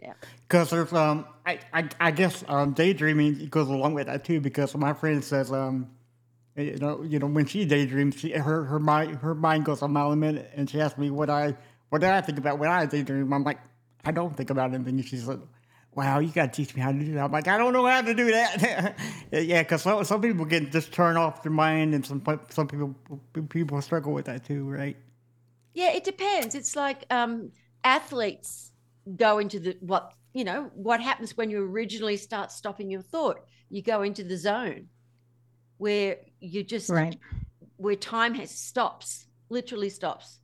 [0.00, 0.12] Yeah.
[0.46, 4.40] Because there's um, I, I I guess um, daydreaming goes along with that too.
[4.40, 5.88] Because my friend says um,
[6.59, 9.88] you know, you know, when she daydreams, she, her her mind her mind goes a
[9.88, 11.57] mile a minute, and she asks me what I
[11.88, 13.33] what did I think about when I daydream.
[13.33, 13.59] I'm like,
[14.05, 14.99] I don't think about anything.
[14.99, 15.40] And she's like,
[15.94, 17.25] Wow, you got to teach me how to do that.
[17.25, 18.97] I'm like, I don't know how to do that.
[19.33, 22.94] yeah, because some, some people can just turn off their mind, and some some people
[23.49, 24.97] people struggle with that too, right?
[25.75, 26.55] Yeah, it depends.
[26.55, 27.53] It's like um,
[27.85, 28.73] athletes
[29.16, 33.40] go into the what you know what happens when you originally start stopping your thought.
[33.71, 34.88] You go into the zone
[35.78, 37.18] where you just Right.
[37.76, 40.40] where time has stops, literally stops.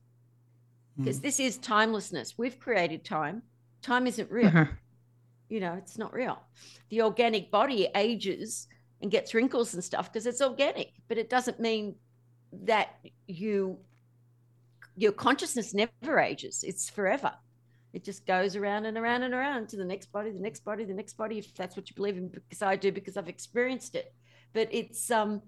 [0.97, 2.37] Because this is timelessness.
[2.37, 3.43] We've created time.
[3.81, 4.49] Time isn't real.
[4.49, 4.77] Mhm.
[5.49, 6.41] You know, it's not real.
[6.89, 8.67] The organic body ages
[9.01, 11.99] and gets wrinkles and stuff because it's organic, but it doesn't mean
[12.51, 12.95] that
[13.27, 13.79] you
[14.97, 16.63] your consciousness never ages.
[16.63, 17.37] It's forever.
[17.91, 20.85] It just goes around and around and around to the next body, the next body,
[20.85, 23.95] the next body, if that's what you believe in, because I do, because I've experienced
[23.95, 24.13] it.
[24.55, 25.43] But it's um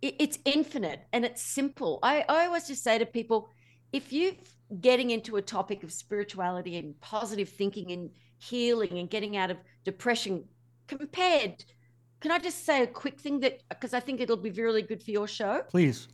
[0.00, 1.98] it, it's infinite and it's simple.
[2.02, 3.50] I, I always just say to people,
[3.92, 4.32] if you're
[4.80, 9.58] getting into a topic of spirituality and positive thinking and healing and getting out of
[9.84, 10.44] depression
[10.88, 11.64] compared
[12.20, 15.02] can i just say a quick thing that because i think it'll be really good
[15.02, 16.08] for your show Please.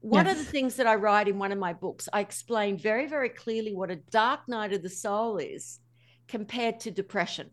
[0.00, 3.06] one of the things that I write in one of my books, I explain very,
[3.06, 5.80] very clearly what a dark night of the soul is
[6.28, 7.50] compared to depression.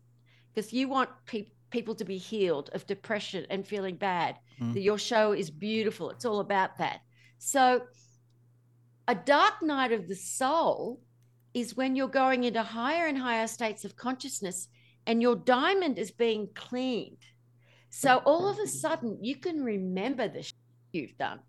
[0.54, 4.32] Because you want pe- people to be healed of depression and feeling bad.
[4.58, 4.72] Mm.
[4.72, 6.08] That Your show is beautiful.
[6.08, 7.00] It's all about that.
[7.36, 7.82] So,
[9.06, 11.02] a dark night of the soul
[11.52, 14.68] is when you're going into higher and higher states of consciousness
[15.06, 17.24] and your diamond is being cleaned.
[17.90, 20.54] So, all of a sudden, you can remember the shit
[20.92, 21.40] you've done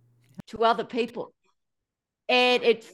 [0.47, 1.33] to other people
[2.27, 2.85] and it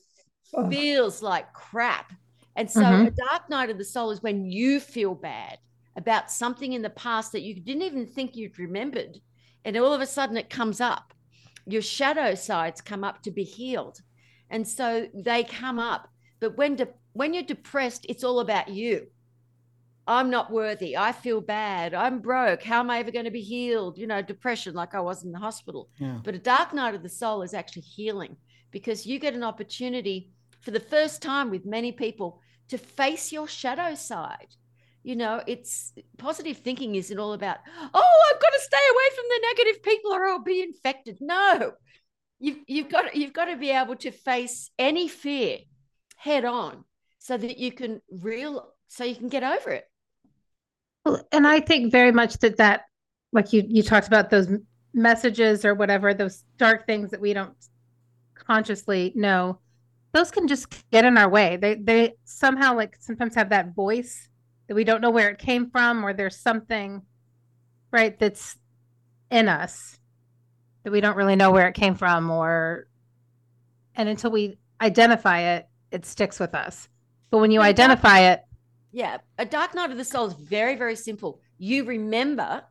[0.70, 2.14] feels like crap
[2.56, 3.08] and so Mhm.
[3.08, 5.58] a dark night of the soul is when you feel bad
[5.96, 9.18] about something in the past that you didn't even think you'd remembered
[9.66, 11.14] and all of a sudden it comes up
[11.66, 14.02] your shadow sides come up to be healed
[14.50, 19.08] and so they come up but when de- when you're depressed it's all about you
[20.06, 20.98] I'm not worthy.
[20.98, 21.94] I feel bad.
[21.94, 22.62] I'm broke.
[22.62, 23.98] How am I ever going to be healed?
[23.98, 25.90] You know, depression, like I was in the hospital.
[25.98, 26.20] Yeah.
[26.24, 28.36] But a dark night of the soul is actually healing
[28.72, 30.30] because you get an opportunity
[30.60, 34.48] for the first time with many people to face your shadow side.
[35.04, 37.58] You know, it's positive thinking isn't all about,
[37.94, 41.18] oh, I've got to stay away from the negative people or I'll be infected.
[41.20, 41.74] No.
[42.40, 45.60] You've, you've got you've got to be able to face any fear
[46.18, 46.84] head on
[47.20, 49.86] so that you can real so you can get over it.
[51.06, 52.82] Well, and I think very much that that,
[53.32, 54.48] like you you talked about those
[54.94, 57.56] messages or whatever, those dark things that we don't
[58.36, 59.60] consciously know,
[60.14, 61.58] those can just get in our way.
[61.58, 64.30] They they somehow like sometimes have that voice
[64.68, 67.02] that we don't know where it came from, or there's something,
[67.92, 68.58] right, that's
[69.30, 70.00] in us
[70.84, 72.88] that we don't really know where it came from, or
[73.96, 76.90] and until we identify it, it sticks with us.
[77.30, 78.42] But when you that- identify it,
[78.92, 81.42] Yeah, a dark night of the soul is very, very simple.
[81.58, 82.64] You remember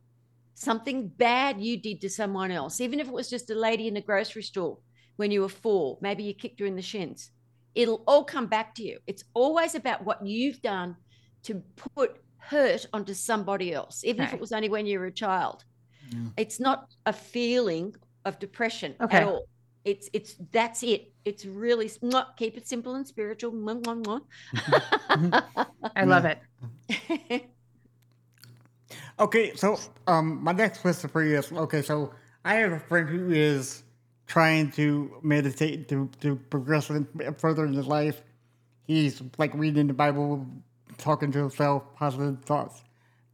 [0.54, 3.96] something bad you did to someone else, even if it was just a lady in
[3.96, 4.78] a grocery store
[5.16, 7.30] when you were four, maybe you kicked her in the shins.
[7.74, 8.98] It'll all come back to you.
[9.06, 10.96] It's always about what you've done
[11.44, 11.62] to
[11.94, 15.64] put hurt onto somebody else, even if it was only when you were a child.
[16.10, 16.18] Yeah.
[16.36, 19.18] It's not a feeling of depression Okay.
[19.18, 19.44] at all.
[19.84, 21.12] It's it's that's it.
[21.24, 23.52] It's really not keep it simple and spiritual.
[23.52, 24.22] mwah, mwah,
[24.54, 25.66] mwah.
[25.96, 26.38] I love it.
[29.18, 31.82] Okay, so um, my next question for you is okay.
[31.82, 32.12] So
[32.44, 33.82] I have a friend who is
[34.26, 36.90] trying to meditate to to progress
[37.38, 38.22] further in his life.
[38.86, 40.46] He's like reading the Bible,
[41.02, 42.82] talking to himself, positive thoughts.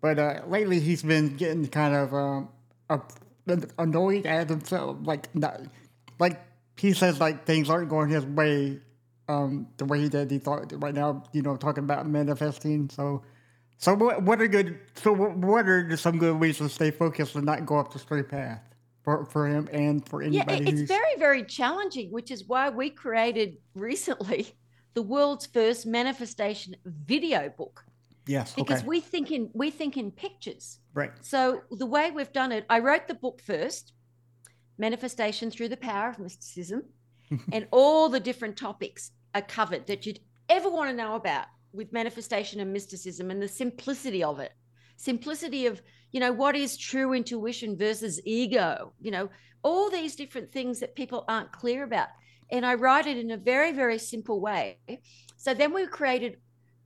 [0.01, 2.49] But uh, lately, he's been getting kind of um,
[3.79, 4.97] annoyed at himself.
[5.03, 5.61] Like, not,
[6.19, 6.41] like
[6.77, 8.81] he says, like things aren't going his way
[9.29, 10.73] um, the way that he thought.
[10.77, 12.89] Right now, you know, talking about manifesting.
[12.91, 13.23] So.
[13.81, 14.77] So what, what are good?
[14.97, 18.29] So what are some good ways to stay focused and not go up the straight
[18.29, 18.61] path
[19.05, 20.65] for, for him and for anybody?
[20.65, 24.49] it- it's very, very challenging, which is why we created recently
[24.99, 27.85] the world's first manifestation video book
[28.27, 28.53] Yes.
[28.53, 28.89] because okay.
[28.89, 30.81] we think in we think in pictures.
[30.93, 31.13] right.
[31.21, 33.93] So the way we've done it, I wrote the book first,
[34.77, 36.83] Manifestation Through the Power of Mysticism,
[37.53, 40.19] and all the different topics are covered that you'd
[40.49, 44.53] ever want to know about with manifestation and mysticism and the simplicity of it.
[44.97, 45.81] Simplicity of,
[46.11, 49.31] you know, what is true intuition versus ego, you know,
[49.63, 52.09] all these different things that people aren't clear about.
[52.51, 54.79] And I write it in a very, very simple way.
[55.37, 56.37] So then we created,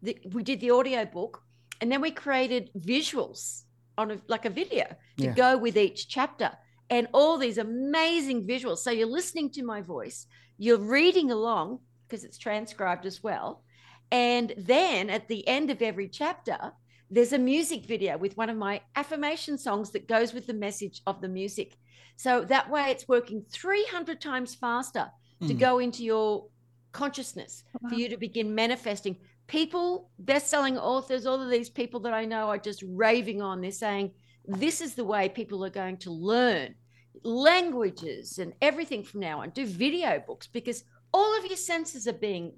[0.02, 1.42] the, we did the audio book,
[1.80, 3.62] and then we created visuals
[3.98, 4.84] on a, like a video
[5.18, 5.34] to Yeah.
[5.34, 6.50] go with each chapter
[6.90, 8.78] and all these amazing visuals.
[8.78, 10.26] So you're listening to my voice,
[10.58, 13.64] you're reading along because it's transcribed as well.
[14.10, 16.72] And then at the end of every chapter,
[17.10, 21.02] there's a music video with one of my affirmation songs that goes with the message
[21.06, 21.76] of the music.
[22.16, 25.10] So that way it's working 300 times faster
[25.48, 25.58] to Mm.
[25.58, 26.48] go into your
[26.92, 27.90] consciousness Wow.
[27.90, 29.16] for you to begin manifesting.
[29.46, 33.60] People, best-selling authors, all of these people that I know are just raving on.
[33.60, 34.12] They're saying
[34.46, 36.74] this is the way people are going to learn
[37.22, 39.50] languages and everything from now on.
[39.50, 42.52] Do video books because all of your senses are being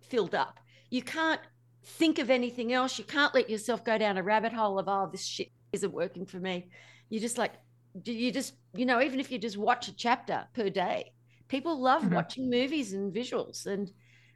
[0.00, 0.58] filled up.
[0.90, 1.40] You can't
[1.84, 2.98] think of anything else.
[2.98, 6.26] You can't let yourself go down a rabbit hole of, oh, this shit isn't working
[6.26, 6.68] for me.
[7.10, 7.54] You just like,
[8.02, 11.12] do you just, you know, even if you just watch a chapter per day,
[11.52, 12.14] people love Mhm.
[12.14, 13.66] watching movies and visuals.
[13.66, 13.92] And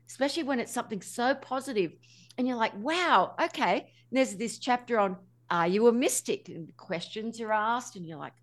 [0.07, 1.93] especially when it's something so positive
[2.37, 3.77] and you're like, wow, okay.
[3.81, 5.17] And there's this chapter on,
[5.49, 6.51] are you a mystic?
[6.51, 8.35] And questions are asked, and you're like,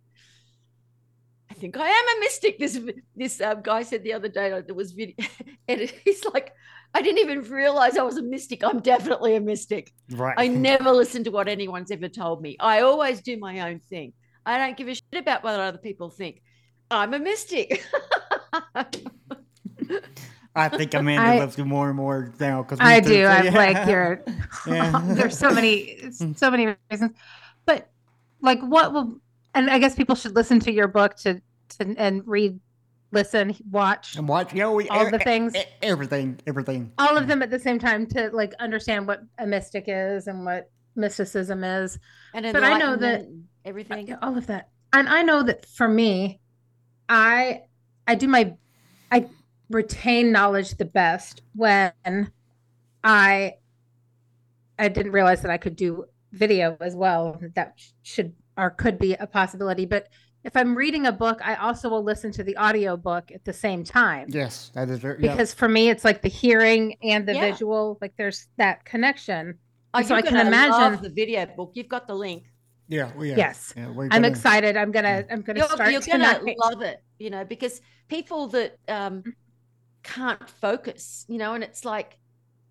[1.51, 2.57] I think I am a mystic.
[2.57, 2.79] This
[3.15, 5.15] this um, guy said the other day like, there was video,
[5.67, 6.51] and he's like,
[6.95, 8.63] I didn't even realize I was a mystic.
[8.63, 9.91] I'm definitely a mystic.
[10.09, 10.33] Right.
[10.35, 12.57] I never listen to what anyone's ever told me.
[12.59, 14.13] I always do my own thing.
[14.47, 16.41] I don't give a shit about what other people think.
[16.89, 17.85] I'm a mystic.
[20.55, 23.25] I think Amanda I- loves you more and more now because I do.
[23.25, 24.23] I'm like you're.
[24.67, 25.01] Yeah.
[25.07, 27.11] There's so many, so many reasons,
[27.65, 27.89] but
[28.41, 29.17] like, what will?
[29.55, 31.41] And I guess people should listen to your book to
[31.79, 32.59] to and read,
[33.11, 34.53] listen, watch and watch.
[34.53, 36.91] You know, we, all e- the things, e- everything, everything.
[36.97, 40.45] all of them at the same time to like understand what a mystic is and
[40.45, 41.97] what mysticism is.
[42.35, 43.25] and But I know that-
[43.65, 44.13] everything.
[44.21, 46.39] All of that and i know that for me
[47.09, 47.61] i
[48.07, 48.53] i do my
[49.13, 49.25] i
[49.69, 51.91] retain knowledge the best when
[53.03, 53.53] i
[54.79, 59.13] i didn't realize that i could do video as well that should or could be
[59.15, 60.07] a possibility but
[60.43, 63.53] if i'm reading a book i also will listen to the audio book at the
[63.53, 65.23] same time Yes, that is very.
[65.23, 65.31] Yeah.
[65.31, 67.51] because for me it's like the hearing and the Yeah.
[67.51, 69.57] visual like there's that connection
[69.95, 71.73] Oh, so I can imagine- love the video book.
[71.75, 72.45] You've got the link.
[72.87, 76.01] yeah, we yeah, yes Yeah, we're i'm excited i'm gonna i'm gonna You're, start you're
[76.01, 76.57] gonna tonight.
[76.59, 79.23] love it, you know, because people that um,
[80.03, 82.17] can't focus, you know, and it's like,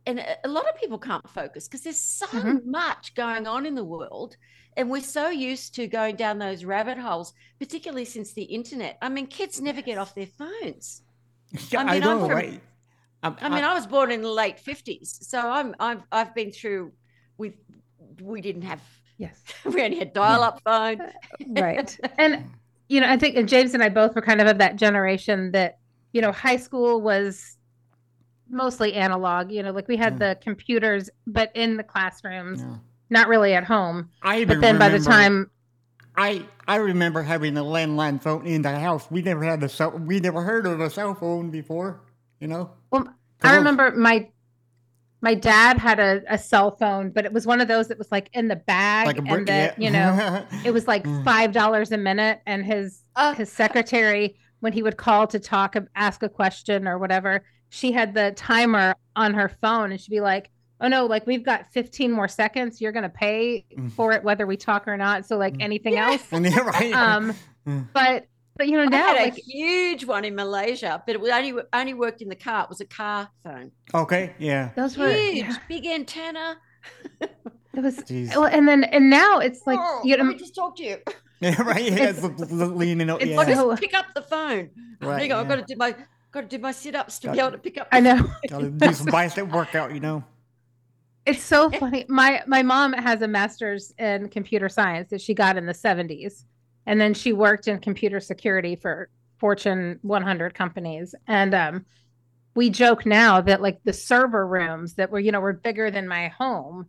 [0.07, 2.65] and a- lot of people can't focus because there's so Mhm.
[2.67, 4.37] much going on in the world.
[4.77, 8.97] And we're so used to going down those rabbit holes, particularly since the internet.
[9.03, 11.03] I mean, kids never get off their phones.
[11.71, 12.61] Yeah, I I, mean, I'm know, from- right?
[13.23, 16.51] I'm, I mean, I was born in the late fifties, so I'm I've I've been
[16.51, 16.93] through
[17.39, 17.55] with
[18.21, 18.81] we didn't have
[19.19, 20.99] yes we only had dial up phone.
[21.51, 22.45] right and
[22.93, 25.51] you know i think and james and i both were kind of of that generation
[25.53, 25.79] that
[26.13, 27.57] you know high school was
[28.51, 30.19] mostly analog you know like we had Mm.
[30.19, 32.77] the computers but in the classrooms yeah.
[33.09, 35.51] not really at home I even but then by the remember- time
[36.15, 39.11] I I remember having a landline phone in the house.
[39.11, 39.93] We never had a cell.
[39.93, 42.03] We never heard of a cell phone before.
[42.39, 42.71] You know.
[42.91, 43.09] well
[43.43, 44.29] i remember my
[45.23, 48.11] my dad had a, a cell phone but it was one of those that was
[48.11, 49.39] like in the bag like a brick.
[49.39, 49.85] and that yeah.
[49.87, 51.25] you know it was like Mm.
[51.25, 55.77] five dollars a minute and his Uh, his secretary when he would call to talk
[55.97, 60.21] ask a question or whatever she had the timer on her phone and she'd be
[60.21, 60.51] like
[60.81, 63.93] oh no like we've got 15 more seconds you're going to pay Mm.
[63.93, 65.63] for it whether we talk or not so like Mm.
[65.63, 66.93] anything else yeah, right.
[66.93, 67.35] um
[67.95, 68.27] but
[68.57, 71.95] but you know I now had a huge one in Malaysia, but it only only
[71.95, 72.65] worked in the car.
[72.65, 73.73] It was a car phone.
[73.95, 74.35] okay.
[74.39, 74.71] Yeah.
[74.77, 76.57] those were Huge, yeah, big antenna.
[77.21, 77.31] it
[77.83, 78.35] was Jeez.
[78.37, 80.99] well and then and now it's like oh, you let me just talk to you.
[81.41, 81.61] Yeah.
[81.61, 81.83] Right.
[81.91, 82.11] Yeah.
[82.11, 83.11] It's- It's, leaning.
[83.11, 83.21] up.
[83.21, 83.45] it's Yeah.
[83.45, 84.71] Just pick up the phone.
[85.01, 85.91] Right, Hang on, I've got to do my
[86.31, 87.89] got to do my sit ups to Got- be able to pick up.
[87.91, 89.93] i the know Gotta do some bicep workout.
[89.93, 90.23] You know.
[91.27, 92.05] It's so funny.
[92.09, 96.45] My my mom has a master's in computer science that she got in the 70s.
[96.87, 99.09] And then she worked in computer security for
[99.39, 101.15] Fortune 100 companies.
[101.27, 101.87] And um
[102.55, 106.07] we joke now that like the server rooms that were, you know, were bigger than
[106.07, 106.87] my home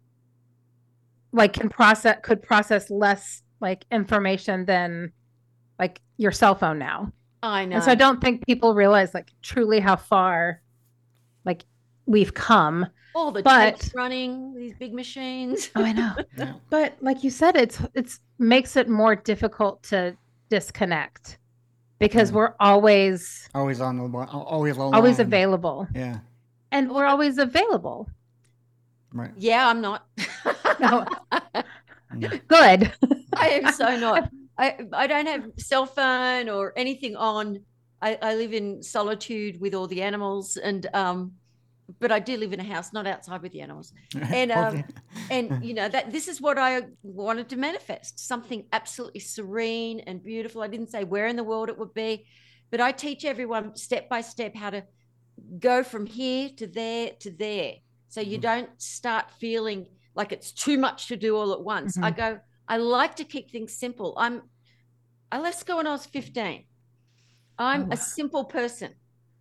[1.34, 5.12] like can process could process less like information than
[5.80, 7.12] like your cell phone now.
[7.42, 7.76] I know.
[7.76, 10.62] And so I don't think people realize like truly how far
[11.44, 11.66] like
[12.06, 12.86] we've come.
[13.16, 15.70] All the But- tapes running, these big machines.
[15.76, 16.14] Oh, I know.
[16.38, 16.54] Yeah.
[16.70, 20.16] but like you said, it's it's makes it more difficult to
[20.50, 21.38] disconnect
[22.00, 22.36] because Mm.
[22.36, 24.96] we're always Always on the li- always online.
[24.96, 25.88] always available.
[25.96, 26.20] Yeah.
[26.72, 28.10] And we're always available.
[29.14, 29.32] Right.
[29.38, 30.06] Yeah, I'm not.
[30.80, 31.06] No.
[32.18, 32.38] Yeah.
[32.48, 32.94] Good.
[33.36, 34.30] I am so not.
[34.58, 37.60] I I don't have cell phone or anything on.
[38.04, 41.32] I, I live in solitude with all the animals, and um,
[42.00, 43.94] but I do live in a house, not outside with the animals.
[44.32, 44.84] And, um,
[45.30, 50.24] And you know that this is what I wanted to manifest: something absolutely serene and
[50.24, 50.62] beautiful.
[50.62, 52.26] I didn't say where in the world it would be,
[52.72, 54.84] but I teach everyone step by step how to
[55.60, 57.74] go from here to there to there,
[58.10, 58.42] so you Mhm.
[58.42, 61.98] don't start feeling like it's too much to do all at once.
[62.02, 62.40] I go.
[62.68, 64.14] I like to keep things simple.
[64.18, 64.42] I'm.
[65.32, 66.66] I left school when I was fifteen.
[67.58, 68.96] I'm Oh, a simple person.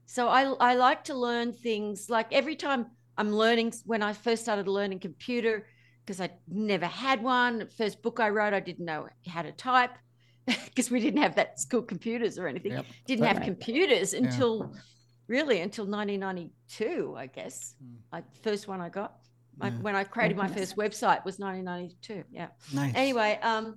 [0.06, 2.86] So I I like to learn things like every time
[3.16, 5.66] I'm learning when I first started learning computer
[6.04, 7.58] because I never had one.
[7.58, 9.92] The first book I wrote, I didn't know how to type
[10.46, 12.72] because we didn't have that school computers or anything.
[12.72, 12.86] Yep.
[13.06, 14.74] Didn't have computers until
[15.28, 17.74] really until 1992, I guess.
[17.82, 17.96] Mm.
[18.12, 19.16] I, first one I got.
[19.62, 19.70] Yeah.
[19.80, 22.24] When I created my first website was 1992.
[22.30, 22.94] Yeah Nice.
[22.94, 23.76] anyway, um,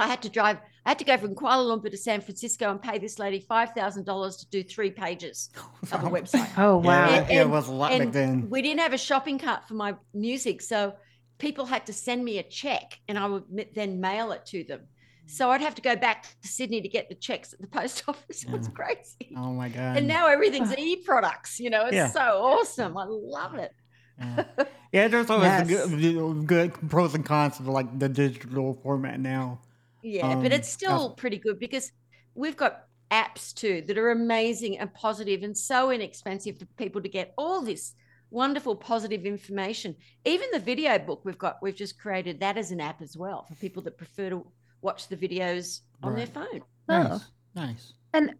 [0.00, 0.58] I had to drive.
[0.86, 3.70] I had to go from Kuala Lumpur to San Francisco and pay this lady five
[3.72, 5.50] thousand dollars to do three pages
[5.92, 6.48] of a website.
[6.56, 7.08] Oh wow.
[7.10, 8.48] yeah, And- it was a lot back then.
[8.50, 10.94] we didn't have a shopping cart for my music, so
[11.38, 13.44] people had to send me a check, and I would
[13.74, 14.80] then mail it to them.
[15.26, 18.02] So I'd have to go back to Sydney to get the checks at the post
[18.08, 18.42] office.
[18.42, 18.74] It was mm.
[18.74, 19.32] crazy.
[19.36, 19.96] Oh my god.
[19.96, 21.60] And now everything's e-products.
[21.60, 22.10] You know, it's Yeah.
[22.10, 22.96] so awesome.
[22.96, 23.72] I love it.
[24.18, 24.44] Yeah,
[24.92, 25.88] yeah there's always Yes.
[25.88, 29.60] good, good pros and cons to like the digital format now.
[30.02, 31.92] Yeah, but Um, it's still pretty good because
[32.34, 37.08] we've got apps too that are amazing and positive and so inexpensive for people to
[37.08, 37.94] get all this
[38.30, 39.96] wonderful positive information.
[40.24, 43.44] Even the video book we've got, we've just created that as an app as well
[43.44, 44.46] for people that prefer to
[44.82, 46.34] watch the videos on their Right.
[46.34, 46.62] phone.
[46.88, 47.02] Oh.
[47.18, 47.24] Nice.
[47.54, 47.92] Nice.
[48.12, 48.34] And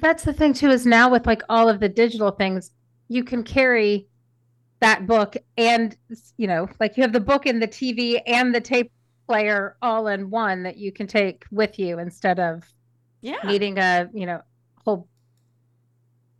[0.00, 2.70] that's the thing too is now with like all of the digital things,
[3.08, 4.06] you can carry
[4.80, 5.96] that book and
[6.36, 8.92] you know, like you have the book and the TV and the tape
[9.26, 12.62] player all in one that you can take with you instead of
[13.22, 13.36] Yeah.
[13.42, 14.40] needing a, you know,
[14.84, 15.08] whole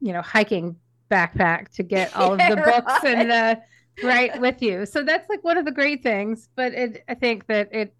[0.00, 0.76] you know, hiking
[1.10, 3.60] backpack to get all of the Yeah, books and the
[4.02, 4.86] right with you.
[4.86, 7.94] So that's like one of the great things, but it I think that it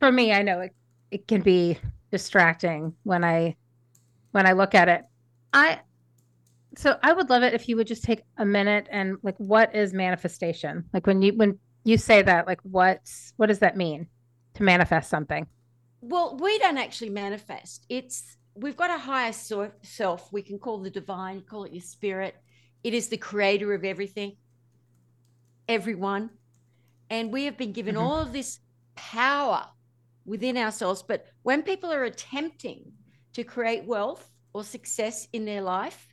[0.00, 0.74] for me, I know it
[1.10, 1.78] it can be
[2.10, 3.56] distracting when I
[4.32, 5.02] when I look at it.
[5.52, 5.80] I
[6.76, 9.74] so I would love it if you would just take a minute and like what
[9.74, 10.84] is manifestation?
[10.92, 14.08] Like when you when you say that, like what's what does that mean
[14.58, 15.46] to manifest something?
[16.00, 17.86] Well, we don't actually manifest.
[17.88, 20.32] It's we've got a higher self.
[20.32, 22.34] We can call the divine, call it your spirit.
[22.84, 24.36] It is the creator of everything,
[25.68, 26.30] everyone,
[27.10, 28.00] and we have been given Mhm.
[28.02, 28.60] all of this
[28.94, 29.66] power
[30.24, 31.02] within ourselves.
[31.02, 32.92] But when people are attempting
[33.32, 36.08] to create wealth or success in their life,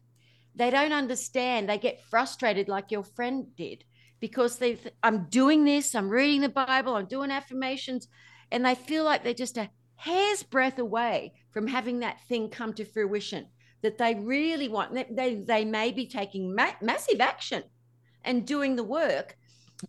[0.56, 1.68] they don't understand.
[1.68, 3.84] They get frustrated, like your friend did,
[4.20, 4.80] because they.
[5.04, 5.93] I'm doing this.
[5.96, 6.96] I'm reading the Bible.
[6.96, 8.08] I'm doing affirmations
[8.52, 12.74] and they feel like they're just a hair's breadth away from having that thing come
[12.74, 13.48] to fruition
[13.82, 14.93] that they really want.
[14.93, 17.64] They, they, they may be taking ma- massive action
[18.24, 19.38] and doing the work,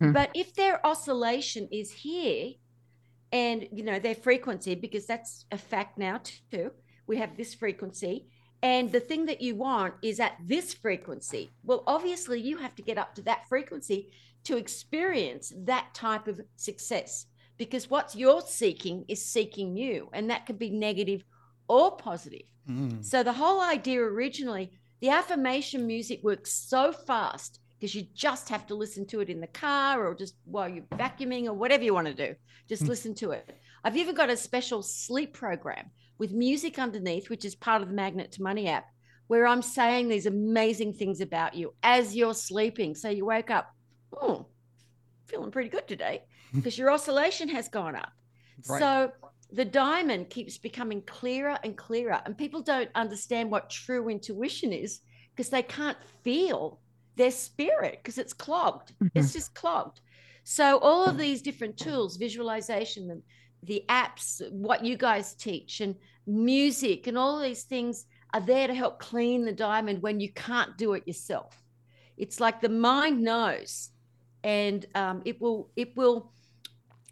[0.00, 0.12] Mhm.
[0.12, 2.52] but if their oscillation is here
[3.32, 6.72] and you know their frequency, because that's a fact now too,
[7.06, 8.26] we have this frequency.
[8.62, 11.52] And the thing that you want is at this frequency.
[11.62, 14.12] Well, obviously, you have to get up to that frequency
[14.44, 17.26] to experience that type of success
[17.58, 21.24] because what you're seeking is seeking you, and that could be negative
[21.68, 22.42] or positive.
[22.68, 23.04] Mm.
[23.04, 28.66] So the whole idea originally, the affirmation music works so fast because you just have
[28.66, 31.94] to listen to it in the car or just while you're vacuuming or whatever you
[31.94, 32.34] want to do.
[32.68, 32.88] Just Hmm.
[32.88, 33.58] listen to it.
[33.84, 37.94] I've even got a special sleep program with music underneath, which is part of the
[37.94, 38.86] Magnet to Money app,
[39.26, 42.94] where I'm saying these amazing things about you as you're sleeping.
[42.94, 43.70] So you wake up,
[44.12, 44.46] oh,
[45.26, 46.22] feeling pretty good today
[46.54, 48.12] because your oscillation has gone up.
[48.68, 48.80] Right.
[48.80, 49.12] So
[49.52, 55.00] the diamond keeps becoming clearer and clearer, and people don't understand what true intuition is
[55.34, 56.80] because they can't feel
[57.16, 58.92] their spirit because it's clogged.
[59.14, 60.00] It's just clogged.
[60.44, 63.22] So all of these different tools, visualization, the,
[63.64, 68.74] the apps, what you guys teach, and music, and all these things are there to
[68.74, 71.62] help clean the diamond when you can't do it yourself.
[72.16, 73.90] It's like the mind knows,
[74.44, 75.70] and um, it will.
[75.76, 76.32] It will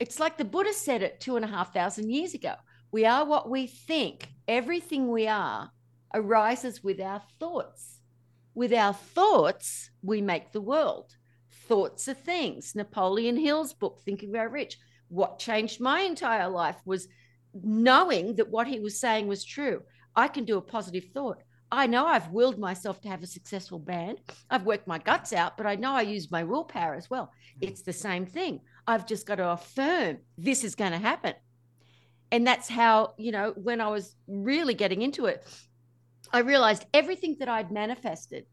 [0.00, 2.54] it's like the Buddha said it two and a half thousand years ago.
[2.92, 4.28] We are what we think.
[4.46, 5.70] Everything we are
[6.12, 8.00] arises with our thoughts.
[8.54, 11.16] with our thoughts, we make the world.
[11.68, 12.74] Thoughts are things.
[12.74, 14.78] Napoleon Hill's book, Thinking Very Rich.
[15.08, 17.08] What changed my entire life was
[17.52, 19.82] knowing that what he was saying was true.
[20.14, 21.42] I can do a positive thought.
[21.74, 24.20] I know I've willed myself to have a successful band.
[24.48, 27.32] I've worked my guts out, but I know I use my willpower as well.
[27.60, 27.68] Mm.
[27.68, 28.60] It's the same thing.
[28.86, 31.34] I've just got to affirm this is going to happen.
[32.30, 35.44] And that's how, you know, when I was really getting into it,
[36.32, 38.46] I realized everything that I'd manifested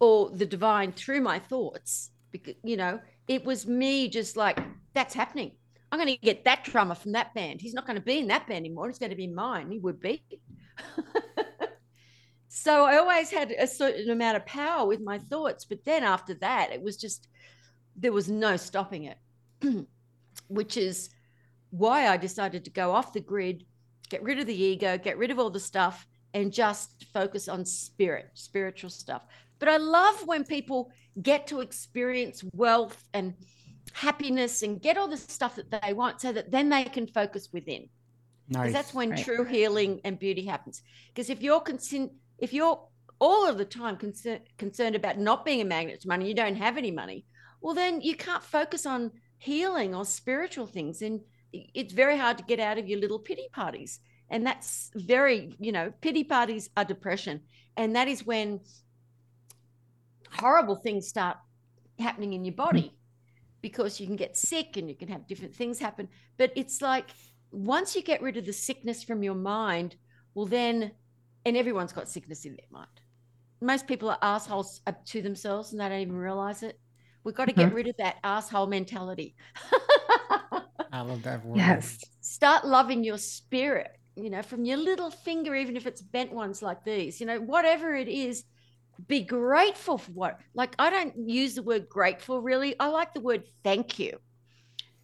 [0.00, 4.58] or the divine through my thoughts, because, you know, it was me just like,
[4.92, 5.52] that's happening.
[5.92, 7.60] I'm going to get that drummer from that band.
[7.60, 8.88] He's not going to be in that band anymore.
[8.88, 9.70] It's going to be mine.
[9.70, 10.24] He would be.
[12.48, 15.64] so I always had a certain amount of power with my thoughts.
[15.64, 17.28] But then after that, it was just,
[17.96, 19.18] there was no stopping it,
[20.48, 21.10] which is
[21.70, 23.64] why I decided to go off the grid,
[24.08, 27.64] get rid of the ego, get rid of all the stuff, and just focus on
[27.64, 29.22] spirit, spiritual stuff.
[29.58, 30.92] But I love when people
[31.22, 33.34] get to experience wealth and
[33.92, 37.48] happiness and get all the stuff that they want so that then they can focus
[37.52, 37.88] within.
[38.48, 38.72] Nice.
[38.72, 39.24] That's when right.
[39.24, 40.82] true healing and beauty happens.
[41.08, 42.80] Because if you're concerned, if you're
[43.18, 46.56] all of the time concern, concerned about not being a magnet to money, you don't
[46.56, 47.24] have any money,
[47.60, 51.02] well, then you can't focus on healing or spiritual things.
[51.02, 51.20] And
[51.52, 54.00] it's very hard to get out of your little pity parties.
[54.30, 57.40] And that's very, you know, pity parties are depression.
[57.76, 58.60] And that is when
[60.32, 61.38] horrible things start
[61.98, 62.94] happening in your body hmm.
[63.62, 66.08] because you can get sick and you can have different things happen.
[66.36, 67.06] But it's like
[67.50, 69.96] once you get rid of the sickness from your mind,
[70.34, 70.92] well, then,
[71.46, 72.88] and everyone's got sickness in their mind.
[73.60, 76.78] Most people are assholes to themselves and they don't even realize it.
[77.24, 77.76] We've got to get mm-hmm.
[77.76, 79.34] rid of that asshole mentality.
[80.92, 81.58] I love that word.
[81.58, 81.98] Yes.
[82.20, 86.62] Start loving your spirit, you know, from your little finger, even if it's bent ones
[86.62, 88.44] like these, you know, whatever it is,
[89.06, 93.20] be grateful for what like i don't use the word grateful really i like the
[93.20, 94.18] word thank you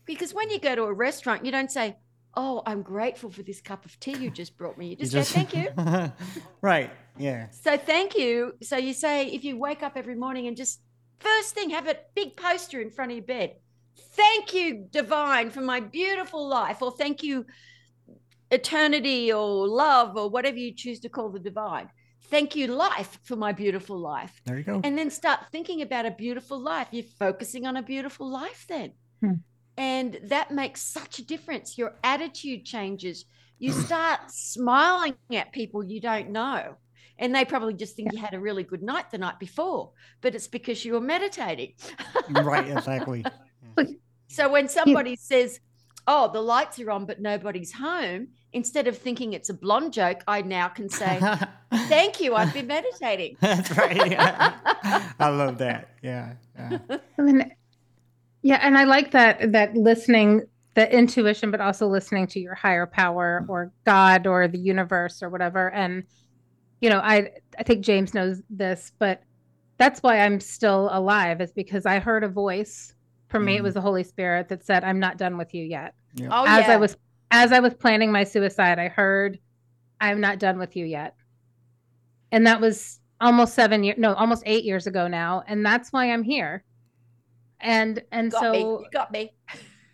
[0.07, 1.95] because when you go to a restaurant you don't say
[2.35, 4.89] oh i'm grateful for this cup of tea you just brought me.
[4.89, 5.31] You just, you just...
[5.33, 6.13] say thank you.
[6.61, 7.49] Right yeah.
[7.51, 8.55] So thank you.
[8.63, 10.81] So you say if you wake up every morning and just
[11.19, 13.57] first thing have a big poster in front of your bed.
[14.15, 17.47] Thank you divine for my beautiful life or thank you
[18.51, 21.89] eternity or love or whatever you choose to call the divine.
[22.25, 24.41] Thank you life for my beautiful life.
[24.47, 24.81] There you go.
[24.83, 26.89] And then start thinking about a beautiful life.
[26.91, 28.93] You're focusing on a beautiful life then.
[29.21, 29.33] Hmm.
[29.77, 33.25] And that makes such a difference your attitude changes
[33.59, 33.85] you mm.
[33.85, 36.75] start smiling at people you don't know
[37.19, 38.19] and they probably just think yeah.
[38.19, 41.73] you had a really good night the night before but it's because you were meditating
[42.43, 43.25] right exactly
[44.29, 45.61] so when somebody says
[46.07, 50.23] oh the lights are on but nobody's home instead of thinking it's a blonde joke,
[50.27, 51.21] I now can say,
[51.73, 54.11] "Thank you, I've been meditating." That's right.
[54.11, 54.55] Yeah.
[55.19, 55.91] I love that.
[56.03, 56.35] Yeah.
[56.57, 56.79] yeah.
[57.19, 57.53] I mean,
[58.43, 60.43] yeah, and I like that that listening,
[60.75, 65.31] the intuition, but also listening to your higher power or God or the universe or
[65.31, 65.71] whatever.
[65.71, 66.05] And
[66.81, 69.23] you know, I I think James knows this, but
[69.79, 72.95] that's why I'm still alive is because I heard a voice.
[73.29, 73.59] For me, mm.
[73.59, 76.29] it was the Holy Spirit that said, "I'm not done with you yet." Yeah.
[76.31, 76.75] Oh, As yeah.
[76.75, 76.97] I was
[77.33, 79.39] as I was planning my suicide, I heard,
[80.01, 81.17] I'm not done with you yet.
[82.31, 85.43] And that was almost seven years, no, almost eight years ago now.
[85.49, 86.63] And that's why I'm here.
[87.63, 88.59] And, and got so, me.
[88.59, 89.33] You got me.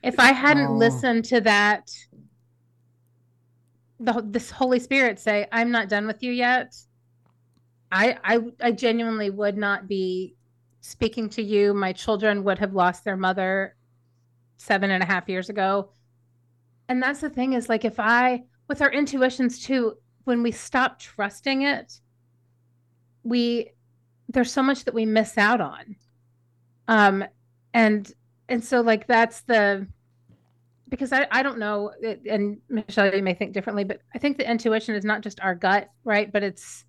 [0.03, 0.75] if I hadn't oh.
[0.75, 1.91] listened to that,
[4.01, 6.75] the, this Holy Spirit say, I'm not done with you yet.
[7.93, 10.35] I, I, I genuinely would not be
[10.81, 11.75] speaking to you.
[11.75, 13.77] My children would have lost their mother
[14.59, 15.91] seven and a half years ago
[16.89, 19.95] and that's the thing is like if i with our intuitions too
[20.25, 22.01] when we stop trusting it
[23.23, 23.71] we
[24.29, 25.97] there's so much that we miss out on
[26.89, 27.25] um
[27.75, 28.13] and
[28.49, 29.87] and so like that's the
[30.89, 34.39] because I, I don't know uh, and michele you may think differently but i think
[34.39, 36.85] the intuition is not just our gut right but it's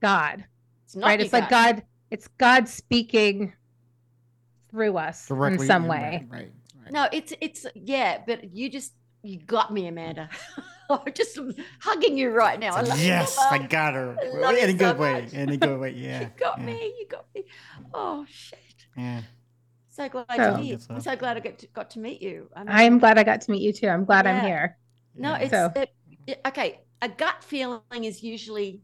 [0.00, 0.44] god
[0.84, 3.52] it's right it's like god it's god speaking
[4.70, 6.52] through us Directly, in some way right, right,
[6.82, 8.92] right no it's it's yeah but you just
[9.24, 10.28] you got me, Amanda.
[10.90, 11.38] I'm just
[11.80, 12.74] hugging you right now.
[12.74, 14.16] I yes, I got her.
[14.20, 15.28] in a good so way.
[15.32, 15.92] In a good way.
[15.96, 16.20] Yeah.
[16.20, 16.66] you got yeah.
[16.66, 16.94] me.
[16.98, 17.44] You got me.
[17.94, 18.58] Oh shit.
[18.96, 19.22] Yeah.
[19.94, 20.86] So glad so, to meet.
[20.90, 22.50] I'm so glad I got to, got to meet you.
[22.56, 23.86] I am glad I got to meet you too.
[23.86, 24.38] I'm glad yeah.
[24.38, 24.76] I'm here.
[25.14, 25.70] No, it's so.
[25.76, 25.90] it,
[26.26, 26.80] it, okay.
[27.00, 28.80] A gut feeling is usually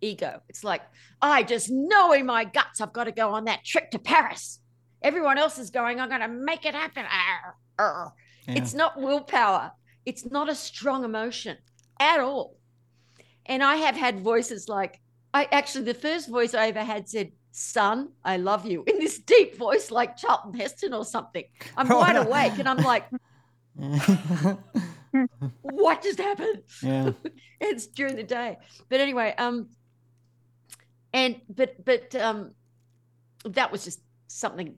[0.00, 0.42] ego.
[0.48, 0.82] It's like
[1.20, 4.58] I just know in my guts I've got to go on that trip to Paris.
[5.00, 6.00] Everyone else is going.
[6.00, 7.04] I'm going to make it happen.
[7.04, 8.12] Arr, arr.
[8.48, 8.54] Yeah.
[8.54, 9.70] It's not willpower.
[10.04, 11.56] It's not a strong emotion
[12.00, 12.56] at all.
[13.46, 15.00] And I have had voices like,
[15.32, 19.18] I actually, the first voice I ever had said, son, I love you, in this
[19.18, 21.44] deep voice like Charlton Heston or something.
[21.76, 23.04] I'm Oh, wide awake and I'm like,
[25.62, 26.62] what just happened?
[26.82, 27.12] yeah.
[27.60, 28.58] it's during the day.
[28.88, 29.68] But anyway, um,
[31.12, 32.52] and but but um,
[33.44, 34.74] that was just something,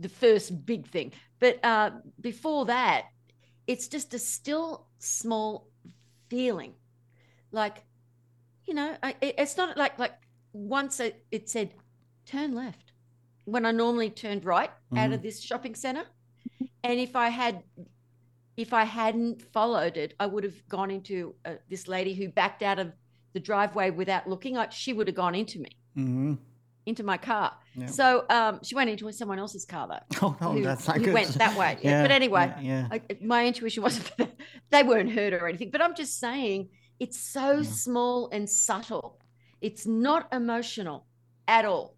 [0.00, 1.12] the first big thing.
[1.38, 1.90] But uh,
[2.20, 3.06] before that,
[3.66, 5.68] it's just a still small
[6.30, 6.74] feeling,
[7.52, 7.84] like,
[8.64, 10.14] you know, I, it- it's not like like
[10.52, 11.74] once it, it said
[12.26, 12.92] turn left
[13.44, 16.04] when I normally turned right out of this shopping center,
[16.84, 17.62] and if I had
[18.56, 22.62] if I hadn't followed it, I would have gone into uh, this lady who backed
[22.62, 22.92] out of
[23.34, 24.54] the driveway without looking.
[24.54, 26.34] Like she would have gone into me, hmm
[26.86, 27.52] into my car.
[27.74, 27.86] Yeah.
[27.86, 30.18] So um, she went into someone else's car though.
[30.22, 31.14] Oh no, who, that's not who good.
[31.14, 31.76] went that way.
[31.82, 32.88] Yeah, but anyway, yeah.
[32.90, 34.10] I, my intuition wasn't.
[34.70, 35.70] They weren't hurt or anything.
[35.70, 39.20] But I'm just saying it's so small and subtle.
[39.60, 41.06] It's not emotional
[41.46, 41.95] at all.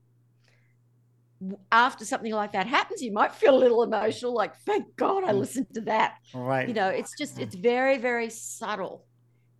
[1.70, 5.32] After something like that happens, you might feel a little emotional, like, thank God I
[5.32, 5.38] mm.
[5.38, 6.16] listened to that.
[6.34, 6.66] Right.
[6.68, 7.62] you know it's just it's mm.
[7.62, 9.04] very very subtle.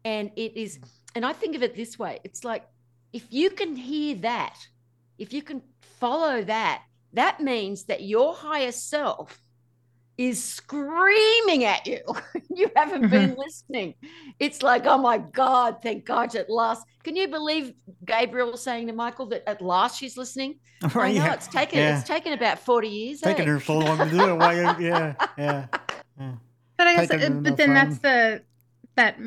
[0.04, 0.78] And it is
[1.14, 2.64] and i think of it this way it's like
[3.12, 4.56] if you can hear that
[5.18, 5.62] if you can
[6.00, 9.40] follow that that means that your higher self
[10.18, 12.00] is screaming at you
[12.54, 13.94] you haven't been listening
[14.40, 17.72] it's like oh my god thank god at last can you believe
[18.04, 21.34] gabriel saying to michael that at last she's listening All i know yeah.
[21.34, 21.98] it's taken yeah.
[21.98, 23.52] it's taken about 40 years taking eh?
[23.52, 24.34] her so long to do it.
[24.34, 24.54] Why?
[24.78, 25.66] Yeah, yeah.
[26.78, 28.42] But I guess, Taking uh, but then that's the
[28.94, 29.18] that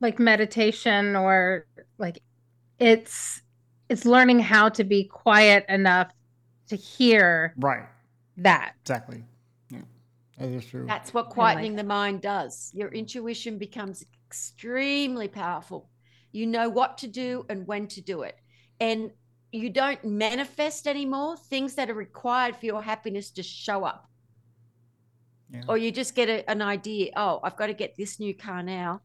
[0.00, 2.22] like meditation or like
[2.78, 3.42] it's
[3.88, 6.12] it's learning how to be quiet enough
[6.68, 7.86] to hear Right.
[8.36, 8.74] that.
[8.82, 9.24] Exactly.
[10.38, 10.46] Yeah.
[10.46, 10.84] That is true.
[10.86, 12.70] That's what like quietening the mind does.
[12.74, 15.88] Your intuition becomes extremely powerful.
[16.32, 18.36] You know what to do and when to do it.
[18.80, 19.10] And
[19.50, 24.08] you don't manifest anymore things that are required for your happiness to show up.
[25.50, 25.62] Yeah.
[25.66, 28.62] Or you just get a, an idea, oh, I've got to get this new car
[28.62, 29.00] now.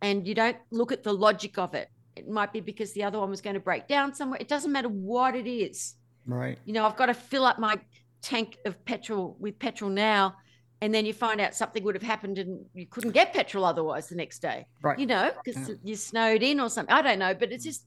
[0.00, 1.88] And you don't look at the logic of it.
[2.16, 4.38] It might be because the other one was going to break down somewhere.
[4.40, 5.94] It doesn't matter what it is
[6.26, 6.58] Right.
[6.64, 7.78] you know, I've got to fill up my
[8.22, 10.36] tank of petrol with petrol now.
[10.82, 14.08] And then you find out something would have happened and you couldn't get petrol otherwise
[14.08, 14.98] the next day, Right.
[14.98, 15.74] you know, because Yeah.
[15.84, 16.94] you snowed in or something.
[16.94, 17.68] I don't know, but it's mm.
[17.68, 17.86] just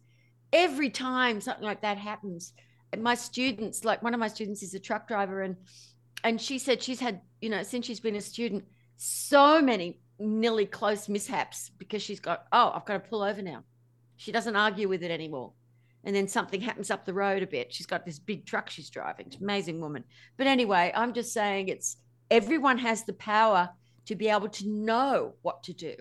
[0.52, 2.54] every time something like that happens.
[2.92, 5.58] And my students, like one of my students is a truck driver, and
[6.24, 8.64] and she said she's had, you know, since she's been a student,
[8.96, 13.64] so many nearly close mishaps because she's got, oh, I've got to pull over now.
[14.16, 15.54] She doesn't argue with it anymore
[16.04, 17.74] and then something happens up the road a bit.
[17.74, 19.28] She's got this big truck she's driving.
[19.30, 20.04] She's an amazing woman.
[20.38, 21.98] But anyway, I'm just saying it's
[22.30, 23.70] everyone has the power
[24.06, 25.96] to be able to know what to do.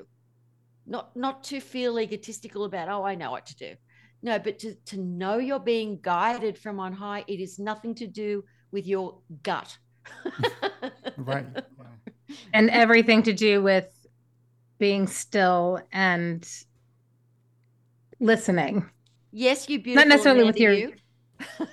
[0.87, 3.75] Not not to feel egotistical about, oh, I know what to do.
[4.23, 7.25] No, but to, to know you're being guided from on high.
[7.27, 9.77] It is nothing to do with your gut.
[11.17, 11.47] Right.
[11.55, 12.35] Yeah.
[12.55, 13.87] and everything to do with
[14.79, 16.49] being still and
[18.19, 18.89] listening.
[19.33, 20.09] Yes, you beautiful.
[20.09, 20.93] necessarily with your- you.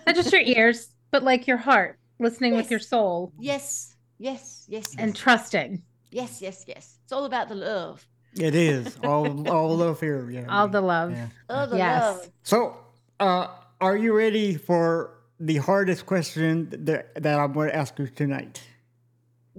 [0.08, 4.94] Not just your ears, but like your heart, listening with your soul Yes, yes, yes,
[4.94, 6.98] yes, and trusting yes, yes, yes.
[7.04, 8.06] It's all about the love.
[8.34, 10.30] It is all all love here.
[10.30, 10.46] Yeah.
[10.50, 11.12] all the love.
[11.12, 11.28] Yeah.
[11.50, 12.02] Oh, the Yes.
[12.02, 12.32] love.
[12.44, 12.78] So,
[13.20, 13.48] uh,
[13.82, 18.62] are you ready for the hardest question that, that I'm going to ask you tonight?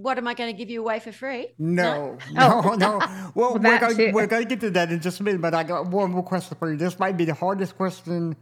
[0.01, 1.49] What am I going to give you away for free?
[1.59, 2.99] No, no, no.
[3.35, 5.63] Well, we're going, we're going to get to that in just a minute, but I
[5.63, 6.77] got one more question for you.
[6.77, 8.35] This might be the hardest question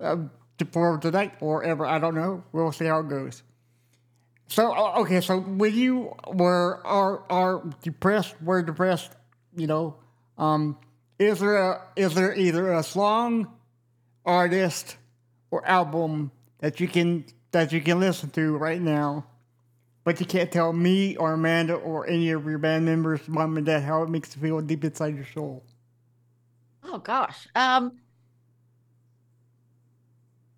[0.00, 0.16] uh,
[0.58, 1.86] to- for tonight or ever.
[1.86, 2.42] I don't know.
[2.52, 3.42] We'll see how it goes.
[4.48, 9.10] So, okay, so when you were are are depressed, were depressed,
[9.56, 9.96] you know,
[10.38, 10.76] um,
[11.18, 13.48] is there a, is there either a song,
[14.24, 14.96] artist,
[15.50, 16.30] or album
[16.60, 19.26] that you can that you can listen to right now,
[20.06, 23.66] but you can't tell me or Amanda or any of your band members, mom and
[23.66, 25.64] dad, how it makes you feel deep inside your soul?
[26.84, 27.48] Oh gosh.
[27.56, 27.98] Um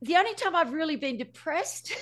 [0.02, 1.92] the only time I've really been depressed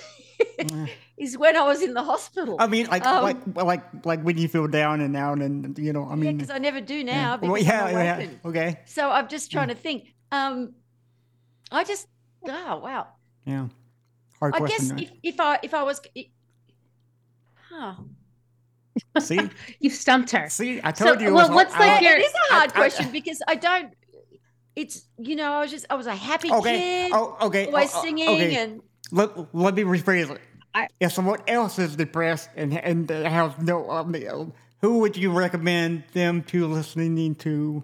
[1.17, 2.57] is when I was in the hospital.
[2.59, 5.93] I mean, like Um, like like like when you feel down and out, and you
[5.93, 7.37] know, I yeah, mean, because I never do now yeah.
[7.37, 10.13] because Well, yeah, I'm yeah, okay, So I'm just trying to think.
[10.31, 10.75] Um
[11.71, 12.07] I just
[12.45, 13.07] oh wow.
[13.45, 13.67] yeah.
[14.39, 14.89] Hard I question.
[14.89, 15.01] guess right?
[15.23, 16.01] if, if I if I was
[17.71, 19.19] it, huh.
[19.19, 19.49] see,
[19.79, 20.49] You've stumped her.
[20.49, 21.27] see, I So, told you.
[21.27, 23.41] it well, was what's hard- like your- it is a hard I- I- question because
[23.47, 23.93] I don't
[24.75, 27.91] it's you know, I was just I was a happy okay, kid, oh, okay, always
[27.93, 28.55] oh, oh, singing okay.
[28.55, 30.41] and Let, let me rephrase it.
[30.75, 34.13] I- if someone else is depressed and and has no, um,
[34.81, 37.83] who would you recommend them to listening to?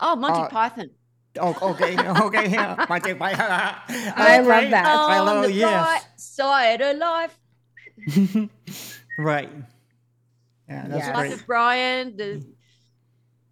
[0.00, 0.90] oh Monty Uh, Python.
[1.38, 1.96] Oh, okay,
[2.26, 2.84] okay, yeah.
[2.88, 3.46] Monty Python.
[3.48, 4.86] I love Okay, that.
[4.86, 5.86] I love the yes.
[5.86, 7.38] right side of life.
[9.18, 9.50] right.
[10.68, 11.14] Yeah, that's Yeah.
[11.14, 11.30] great.
[11.32, 12.44] Life Brian, the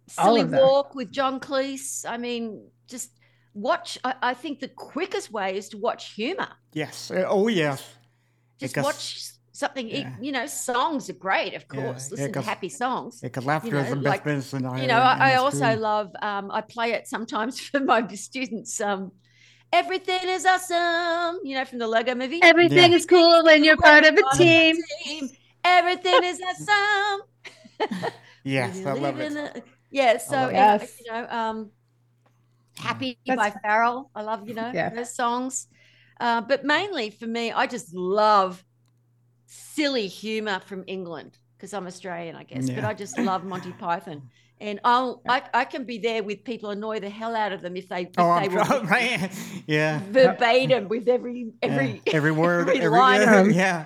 [0.07, 0.43] Silly.
[0.43, 2.05] Walk with John Cleese.
[2.07, 3.09] I mean, just
[3.53, 3.97] watch.
[4.03, 6.49] I, I think the quickest way is to watch humor.
[6.73, 7.09] Yes.
[7.11, 7.81] uh, Oh, yes.
[8.59, 9.87] Just Because- watch something.
[9.89, 10.15] yeah.
[10.21, 11.81] You know, songs are great, of course.
[12.09, 13.19] yeah, Listen to 'cause- happy songs.
[13.21, 14.65] Because laughter you is the best like, medicine.
[14.65, 15.81] I you know, and I, I also true.
[15.81, 16.11] love.
[16.21, 18.79] Um, I play it sometimes for my students.
[18.81, 19.11] Um,
[19.73, 21.39] everything is awesome.
[21.43, 22.41] You know, from the Lego Movie.
[22.43, 22.97] Everything Yeah.
[22.97, 24.75] is cool when you're part of a team.
[25.65, 25.73] Team.
[25.73, 28.11] Everything is awesome.
[28.47, 29.31] Yes, I love it.
[29.33, 30.55] a- yeah, so love it.
[30.55, 31.01] and, Yes.
[31.03, 31.71] you know, um,
[32.77, 34.09] "Happy" That's- by Pharrell.
[34.13, 34.89] I love you know Yeah.
[34.89, 35.67] those songs,
[36.19, 38.63] uh, but mainly for me, I just love
[39.47, 42.69] silly humor from England because I'm Australian, I guess.
[42.69, 44.29] But I just love Monty Python,
[44.61, 47.75] and I'll I, I can be there with people, annoy the hell out of them
[47.75, 49.31] if they if Oh, they I'm will sure, be right?
[49.65, 50.01] Yeah.
[50.11, 51.67] verbatim with every yeah.
[51.67, 53.21] every every word, every every, line.
[53.21, 53.85] yeah, yeah.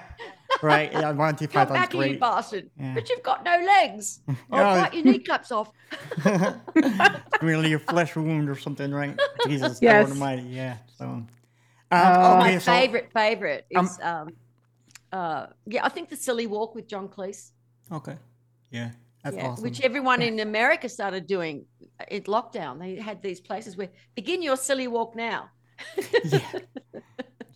[0.62, 0.92] Right.
[0.92, 2.20] Yeah, Monty Come Python's back here, you great.
[2.20, 2.70] bastard!
[2.78, 2.94] Yeah.
[2.94, 4.20] But you've got no legs.
[4.52, 4.82] I'll Yeah.
[4.84, 5.72] bite your kneecaps off.
[7.42, 9.18] really a flesh wound or something, right?
[9.48, 10.08] Jesus, Yes.
[10.08, 10.78] God Almighty, yeah.
[10.98, 11.28] So, um,
[11.92, 12.38] Oh.
[12.38, 14.28] okay, my so- favorite favorite Um, is um,
[15.12, 17.50] uh yeah i think the silly walk with john cleese
[17.92, 18.16] Okay,
[18.70, 18.92] yeah,
[19.24, 19.64] that's yeah, awesome.
[19.64, 21.66] which everyone in america started doing
[22.10, 25.50] in lockdown they had these places where begin your silly walk now
[26.26, 26.40] yeah,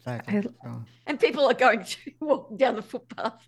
[0.06, 0.38] exactly.
[0.38, 3.45] I- So, and people are going to walk down the footpath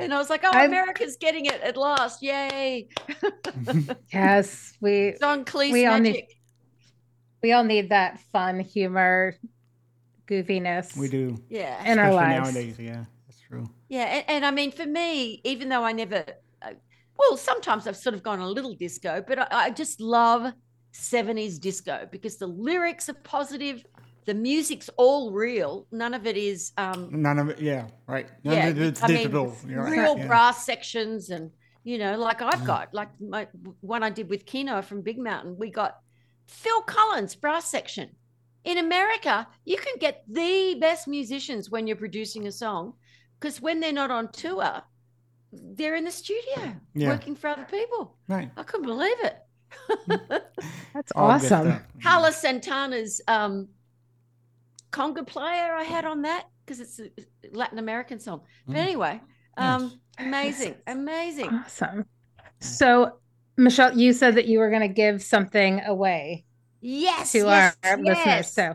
[0.00, 2.88] and i was like oh I- america's getting it at last yay
[4.12, 6.36] Yes, we john cleese We all need- magic
[7.42, 9.34] we all need that fun humor,
[10.28, 10.96] goofiness.
[10.96, 12.54] we do, yeah in our especially lives.
[12.54, 12.78] nowadays.
[12.78, 13.68] Yeah, that's true.
[13.88, 16.24] Yeah, and, and I mean, for me, even though I never,
[16.62, 16.70] uh,
[17.18, 20.52] well, sometimes I've sort of gone a little disco, but I, I just love
[20.94, 23.84] 70s disco because the lyrics are positive,
[24.24, 25.86] the music's all real.
[25.90, 27.60] None of it is, um, None of it.
[27.60, 28.28] Yeah, right.
[28.44, 29.56] None yeah, of it's I mean, digital.
[29.66, 30.26] you're right, real yeah.
[30.26, 31.50] brass sections and,
[31.84, 33.48] you know, like I've got, like my
[33.80, 35.98] one I did with Quino from Big Mountain, we got
[36.46, 38.10] Phil Collins brass section.
[38.64, 42.92] In America, you can get the best musicians when you're producing a song
[43.40, 44.82] because when they're not on tour,
[45.52, 47.08] they're in the studio Yeah.
[47.08, 48.16] working for other people.
[48.28, 48.50] Right.
[48.56, 49.36] I couldn't believe it.
[50.94, 51.46] That's awesome.
[51.46, 51.82] stuff.
[52.02, 53.68] Carlos Santana's um,
[54.92, 57.10] conga player I had on that because it's a
[57.52, 58.42] Latin American song.
[58.66, 58.80] But Mm.
[58.80, 59.20] anyway,
[59.56, 61.48] um, amazing, amazing.
[61.48, 62.04] Awesome.
[62.60, 63.18] So,
[63.56, 66.44] Michele, you said that you were going to give something away
[66.80, 68.24] Yes, to yes, our listeners.
[68.26, 68.54] yes.
[68.54, 68.74] So,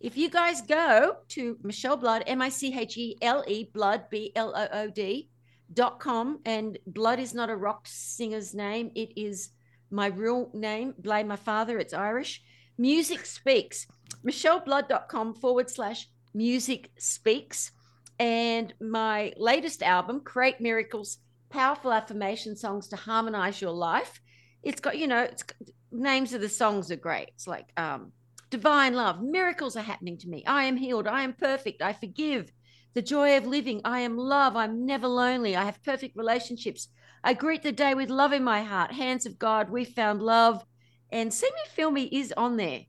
[0.00, 4.04] if you guys go to Michele Blood, M I C H E L E Blood,
[4.10, 5.28] B L O O D
[5.72, 8.90] dot com, and Blood is not a rock singer's name.
[8.94, 9.50] It is
[9.90, 10.94] my real name.
[10.98, 11.78] Blame my father.
[11.78, 12.42] It's Irish.
[12.78, 13.86] Music Speaks.
[14.26, 17.72] MicheleBlood.com forward slash music speaks.
[18.18, 24.20] And my latest album, Create Miracles, Powerful Affirmation Songs to Harmonize Your Life.
[24.62, 25.42] It's got, you know, it's
[25.90, 27.30] names of the songs are great.
[27.34, 28.12] It's like um,
[28.50, 30.44] divine love, miracles are happening to me.
[30.46, 31.06] I am healed.
[31.06, 31.82] I am perfect.
[31.82, 32.52] I forgive.
[32.94, 33.80] The joy of living.
[33.84, 34.56] I am love.
[34.56, 35.56] I'm never lonely.
[35.56, 36.88] I have perfect relationships.
[37.22, 38.92] I greet the day with love in my heart.
[38.92, 40.64] Hands of God, we found love.
[41.12, 42.82] And See Me Feel Me is on there.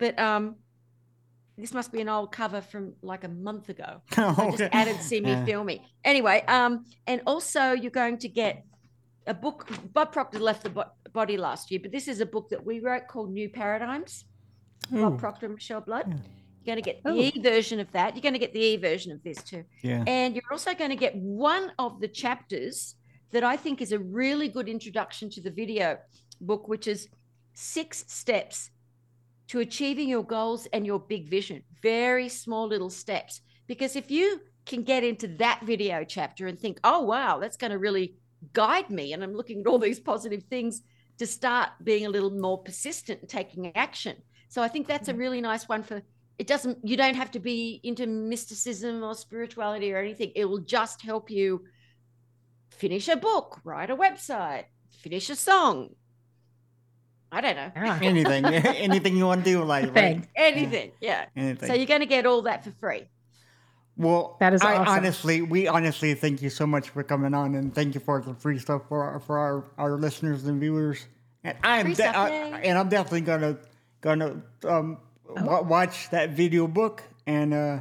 [0.00, 0.56] But um,
[1.56, 4.00] this must be an old cover from like a month ago.
[4.16, 4.68] I just okay.
[4.72, 5.44] added See Me Yeah.
[5.44, 5.86] Feel Me.
[6.04, 8.64] Anyway, um, and also you're going to get
[9.26, 9.68] a book.
[9.92, 12.80] Bob Proctor left the bo- body last year, but this is a book that we
[12.80, 14.24] wrote called New Paradigms.
[14.92, 16.06] Ooh, Bob Proctor and Michele Blood.
[16.08, 16.14] Yeah.
[16.62, 17.20] You're going to get the Ooh.
[17.20, 18.14] e version of that.
[18.14, 19.64] You're going to get the e version of this too.
[19.82, 20.02] yeah.
[20.06, 22.94] And you're also going to get one of the chapters
[23.32, 25.98] that I think is a really good introduction to the video
[26.40, 27.08] book, which is
[27.52, 28.70] six steps
[29.50, 31.60] to achieving your goals and your big vision.
[31.82, 33.40] Very small little steps.
[33.66, 37.72] Because if you can get into that video chapter and think, oh, wow, that's going
[37.72, 38.14] to really
[38.52, 40.82] guide me, and I'm looking at all these positive things
[41.18, 44.16] to start being a little more persistent and taking action.
[44.48, 45.20] So I think that's a mm-hmm.
[45.20, 46.00] really nice one for
[46.38, 50.60] it doesn't you don't have to be into mysticism or spirituality or anything it will
[50.60, 51.62] just help you
[52.70, 54.64] finish a book write a website
[55.02, 55.90] finish a song
[57.32, 57.98] i don't know yeah.
[58.02, 58.44] anything,
[58.88, 59.96] anything you want to do, like right?
[59.96, 60.28] Anything.
[60.36, 61.68] anything yeah anything.
[61.68, 63.04] so you're going to get all that for free
[63.96, 64.94] Well, That is I awesome.
[64.94, 68.32] honestly, we honestly thank you so much for coming on, and thank you for the
[68.34, 71.04] free stuff for our, for our, our listeners and viewers.
[71.44, 72.30] And I'm de- stuff, I-
[72.64, 73.58] and I'm definitely gonna
[74.00, 74.96] gonna um,
[75.28, 77.80] wa- watch that video book and uh,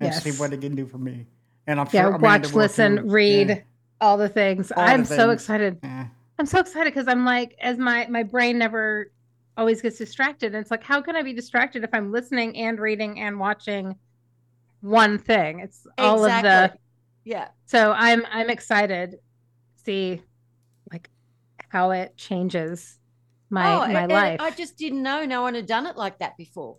[0.00, 1.26] and see what it can do for me.
[1.68, 3.60] And I'm Yeah, sure Amanda watch, listen, read Yeah.
[4.00, 4.72] all the things.
[4.72, 5.34] All I'm so things.
[5.34, 5.78] excited.
[5.84, 6.06] Yeah.
[6.40, 9.12] I'm so excited because I'm like, as my my brain never
[9.58, 10.54] always gets distracted.
[10.54, 13.94] And it's like, how can I be distracted if I'm listening and reading and watching
[14.80, 15.60] one thing?
[15.60, 16.72] It's all of the
[17.24, 17.48] yeah.
[17.66, 19.18] so I'm I'm excited to
[19.84, 20.22] see
[20.90, 21.10] like
[21.68, 22.98] how it changes
[23.50, 24.40] my oh, my and life.
[24.40, 26.78] I just didn't know no one had done it like that before.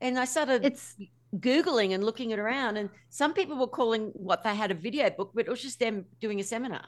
[0.00, 0.96] And I started it's
[1.36, 5.08] Googling and looking it around, and some people were calling what they had a video
[5.10, 6.84] book, but it was just them doing a seminar.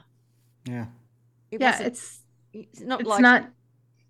[0.64, 0.86] Yeah.
[1.51, 2.20] It yeah, it's
[2.53, 3.51] it's not it's like not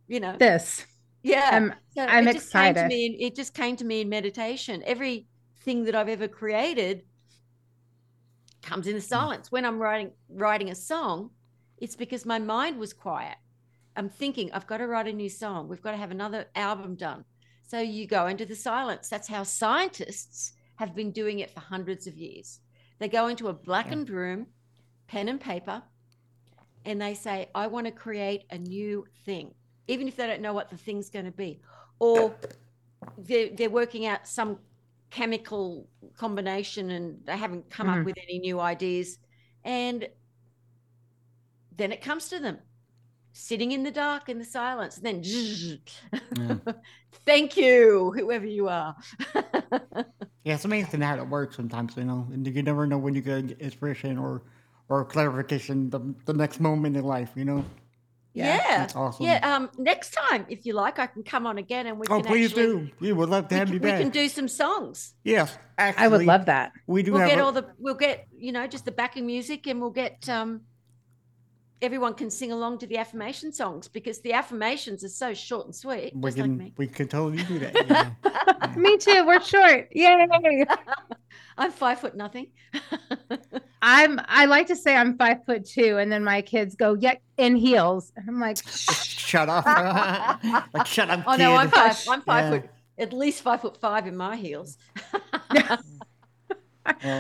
[0.08, 0.36] you know.
[0.38, 0.86] this.
[1.22, 1.50] yeah.
[1.52, 2.88] I'm So I'm it just came to excited.
[2.88, 4.82] me in, it just came to me in meditation.
[4.86, 7.02] Everything that i've ever created
[8.62, 9.08] comes in the mm.
[9.08, 9.50] silence.
[9.52, 11.30] When i'm writing writing a song
[11.78, 13.36] it's because my mind was quiet.
[13.96, 15.68] I'm thinking i've got to write a new song.
[15.68, 17.24] We've got to have another album done.
[17.66, 19.08] So you go into the silence.
[19.08, 22.60] That's how scientists have been doing it for hundreds of years.
[22.98, 24.46] They go into a blackened room
[25.06, 25.82] pen and paper
[26.84, 29.52] and they say i want to create a new thing
[29.88, 31.60] even if they don't know what the thing's going to be
[31.98, 32.36] or
[33.18, 34.58] they're, they're working out some
[35.10, 37.88] chemical combination and they haven't come Mhm.
[37.88, 39.18] up with any new ideas
[39.64, 40.08] and
[41.76, 42.58] then it comes to them
[43.32, 45.22] sitting in the dark in the silence and then
[46.32, 46.56] Yeah.
[47.26, 48.96] thank you whoever you are
[50.44, 52.26] Yeah, it's amazing how it works sometimes, you know.
[52.32, 54.42] And you never know when you get inspiration or
[54.90, 57.64] or clarification the, the next moment in life, you know.
[58.32, 59.26] yeah That's awesome.
[59.26, 62.20] yeah um next time if you like i can come on again and we oh,
[62.20, 62.90] can please actually do.
[63.00, 66.08] We would love to have can, you we can do some songs yes, actually, I
[66.08, 66.70] would love that.
[66.86, 69.26] We do we'll have get a- all the we'll get you know just the backing
[69.26, 70.60] music and we'll get um
[71.82, 75.74] everyone can sing along to the affirmation songs because the affirmations are so short and
[75.74, 77.74] sweet we just can like me we can totally do that.
[77.74, 78.76] yeah.
[78.76, 79.26] Me too.
[79.26, 79.88] We're short.
[79.90, 80.64] Yay.
[81.58, 82.46] i'm five foot nothing
[83.82, 87.14] I'm I like to say I'm five foot two, and then my kids go, yeah,
[87.38, 88.12] in heels.
[88.16, 89.64] And I'm like, shut up.
[90.74, 92.60] like shut up, oh no i'm five i'm five Yeah.
[92.60, 94.76] foot at least five foot five in my heels
[95.54, 95.76] Yeah.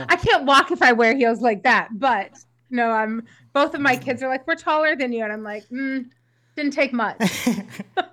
[0.08, 1.88] I can't walk if I wear heels like that.
[1.92, 2.32] But
[2.70, 5.22] no, I'm both of my kids are like, we're taller than you.
[5.22, 6.06] And I'm like, mm,
[6.56, 7.16] didn't take much.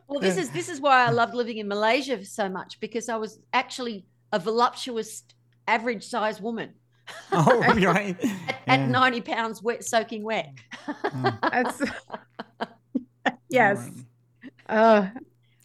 [0.07, 3.15] well this is this is why i loved living in malaysia so much because i
[3.15, 5.23] was actually a voluptuous
[5.67, 6.73] average size woman
[7.31, 8.17] oh, right.
[8.19, 8.57] at, Yeah.
[8.67, 10.53] at 90 pounds wet soaking wet
[11.41, 11.81] That's
[13.49, 13.77] yes.
[13.77, 13.93] Alright.
[14.69, 15.07] Uh,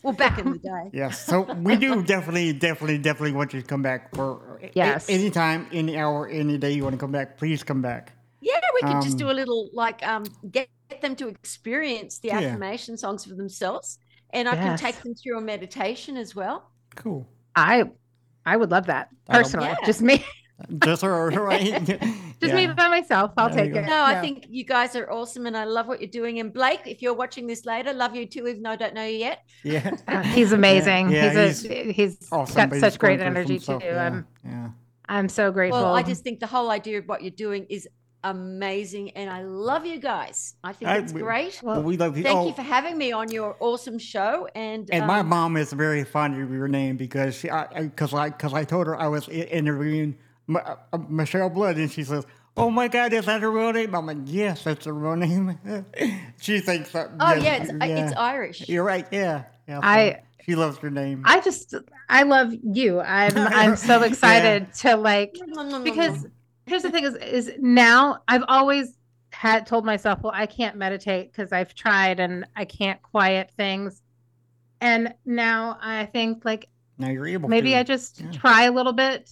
[0.02, 1.24] well back in the day Yes.
[1.24, 5.08] So we do definitely, definitely, definitely want you to come back for a- Yes.
[5.08, 7.38] anytime, any hour, any day you want to come back.
[7.38, 8.12] Please come back.
[8.40, 12.18] Yeah, we could just do Um, a little like um get, get them to experience
[12.18, 12.38] the Yeah.
[12.40, 13.98] affirmation songs for themselves.
[14.34, 16.70] And I can take them through a meditation as well.
[16.96, 17.26] Cool.
[17.54, 17.84] I
[18.46, 19.68] I would love that personally.
[19.68, 19.76] Yeah.
[19.86, 20.24] Just me,
[20.78, 21.84] Just her, right?
[22.40, 23.32] just me by myself.
[23.36, 23.86] I'll There take it.
[23.86, 26.40] No, I think you guys are awesome and I love what you're doing.
[26.40, 29.04] And Blake, if you're watching this later, love you too, even though I don't know
[29.04, 29.44] you yet.
[29.62, 29.96] Yeah.
[30.08, 31.10] Uh, he's amazing.
[31.10, 33.86] Yeah, he's a, he's awesome, got such he's great energy some too.
[33.86, 34.04] Yeah.
[34.04, 34.70] I'm yeah.
[35.08, 35.80] I'm so grateful.
[35.80, 37.88] Well, I just think the whole idea of what you're doing is
[38.24, 40.54] amazing and I love you guys.
[40.62, 41.60] I think I- it's we- great.
[41.62, 42.22] Well, we love you.
[42.22, 44.48] Thank oh, you for having me on your awesome show.
[44.54, 48.14] And, and my um, mom is very fond of your name because she, I, because
[48.14, 50.18] I, because I told her I was interviewing M-
[50.56, 52.24] uh, Michele Blood, and she says,
[52.56, 55.58] "Oh my God, is that her real name?" I'm like, "Yes, that's her real name."
[56.40, 57.10] she thinks that.
[57.20, 58.68] Oh yes, yeah, it's, it's Irish.
[58.68, 59.06] You're right.
[59.10, 59.44] Yeah.
[59.68, 61.22] yeah so I- She loves her name.
[61.24, 61.74] I just
[62.08, 63.00] I love you.
[63.00, 64.06] I'm I'm so Yeah.
[64.06, 65.36] excited to like
[65.84, 66.26] because
[66.66, 68.98] here's the thing is is now I've always
[69.30, 74.02] had told myself, well, I can't meditate because I've tried and I can't quiet things.
[74.80, 77.48] And now I think like now you're able.
[77.48, 77.78] maybe to.
[77.78, 78.30] I just Yeah.
[78.32, 79.30] try a little bit,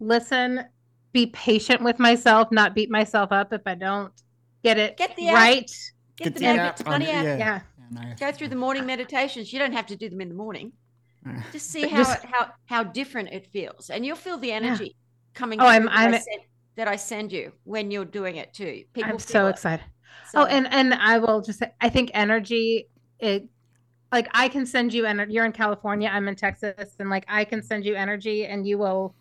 [0.00, 0.64] listen,
[1.12, 4.12] be patient with myself, not beat myself up if I don't
[4.62, 5.70] get it Get the right.
[6.16, 7.24] Get the the money, get the on money out.
[7.24, 7.36] yeah.
[7.36, 7.36] Yeah.
[7.38, 7.60] Yeah,
[8.02, 8.18] nice.
[8.18, 9.52] Go through the morning meditations.
[9.52, 10.72] You don't have to do them in the morning.
[11.52, 14.96] Just see how Just- how how different it feels, and you'll feel the energy
[15.34, 15.60] coming.
[15.60, 16.42] Oh, I'm- through that, I I'm- send,
[16.76, 18.84] that I send you when you're doing it too.
[18.94, 19.50] People I'm so it.
[19.50, 19.84] excited.
[20.30, 22.88] So- Oh, and and I will just say, I think energy
[23.20, 23.46] it
[24.10, 25.32] like I can send you energy.
[25.34, 28.78] You're in California, I'm in Texas, and like I can send you energy, and you
[28.78, 29.14] will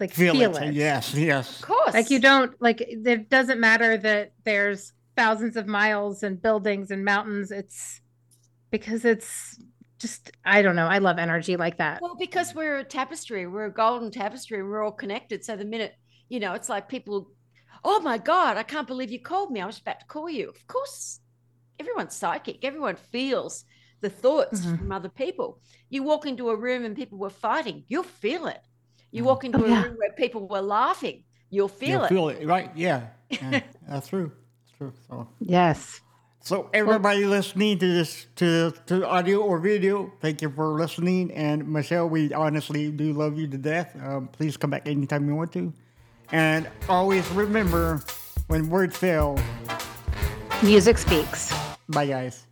[0.00, 0.68] like Feel, feel, it.
[0.68, 0.74] it.
[0.74, 1.14] Yes.
[1.14, 1.60] Yes.
[1.60, 6.40] of course, Like you don't like it doesn't matter that there's thousands of miles and
[6.40, 7.50] buildings and mountains.
[7.50, 8.00] It's
[8.70, 9.58] because it's
[9.98, 10.86] just I don't know.
[10.86, 12.02] I love energy like that.
[12.02, 15.44] Well, because we're a tapestry, we're a golden tapestry, we're all connected.
[15.44, 15.94] So the minute
[16.28, 17.30] you know, it's like people,
[17.84, 19.60] oh my god, I can't believe you called me.
[19.60, 20.48] I was about to call you.
[20.48, 21.20] Of course,
[21.78, 22.64] everyone's psychic.
[22.64, 23.64] Everyone feels
[24.00, 24.78] the thoughts Mhm.
[24.78, 25.60] from other people.
[25.90, 28.60] You walk into a room and people were fighting, you'll feel it.
[29.14, 29.26] You Mhm.
[29.30, 29.82] walk into Oh, a yeah.
[29.86, 32.08] room where people were laughing, you'll feel You'll it.
[32.08, 32.46] Feel it.
[32.46, 32.70] Right.
[32.74, 33.14] Yeah.
[33.30, 33.60] yeah.
[33.88, 34.32] That's true.
[34.34, 34.92] That's true.
[35.08, 35.28] So.
[35.38, 36.00] Yes.
[36.40, 41.30] So everybody listening to this to to audio or video, thank you for listening.
[41.32, 43.94] And Michele, we honestly do love you to death.
[44.02, 45.72] Um, please come back anytime you want to.
[46.32, 48.02] And always remember,
[48.48, 49.38] when words fail,
[50.62, 51.52] Music speaks.
[51.88, 52.44] bye guys.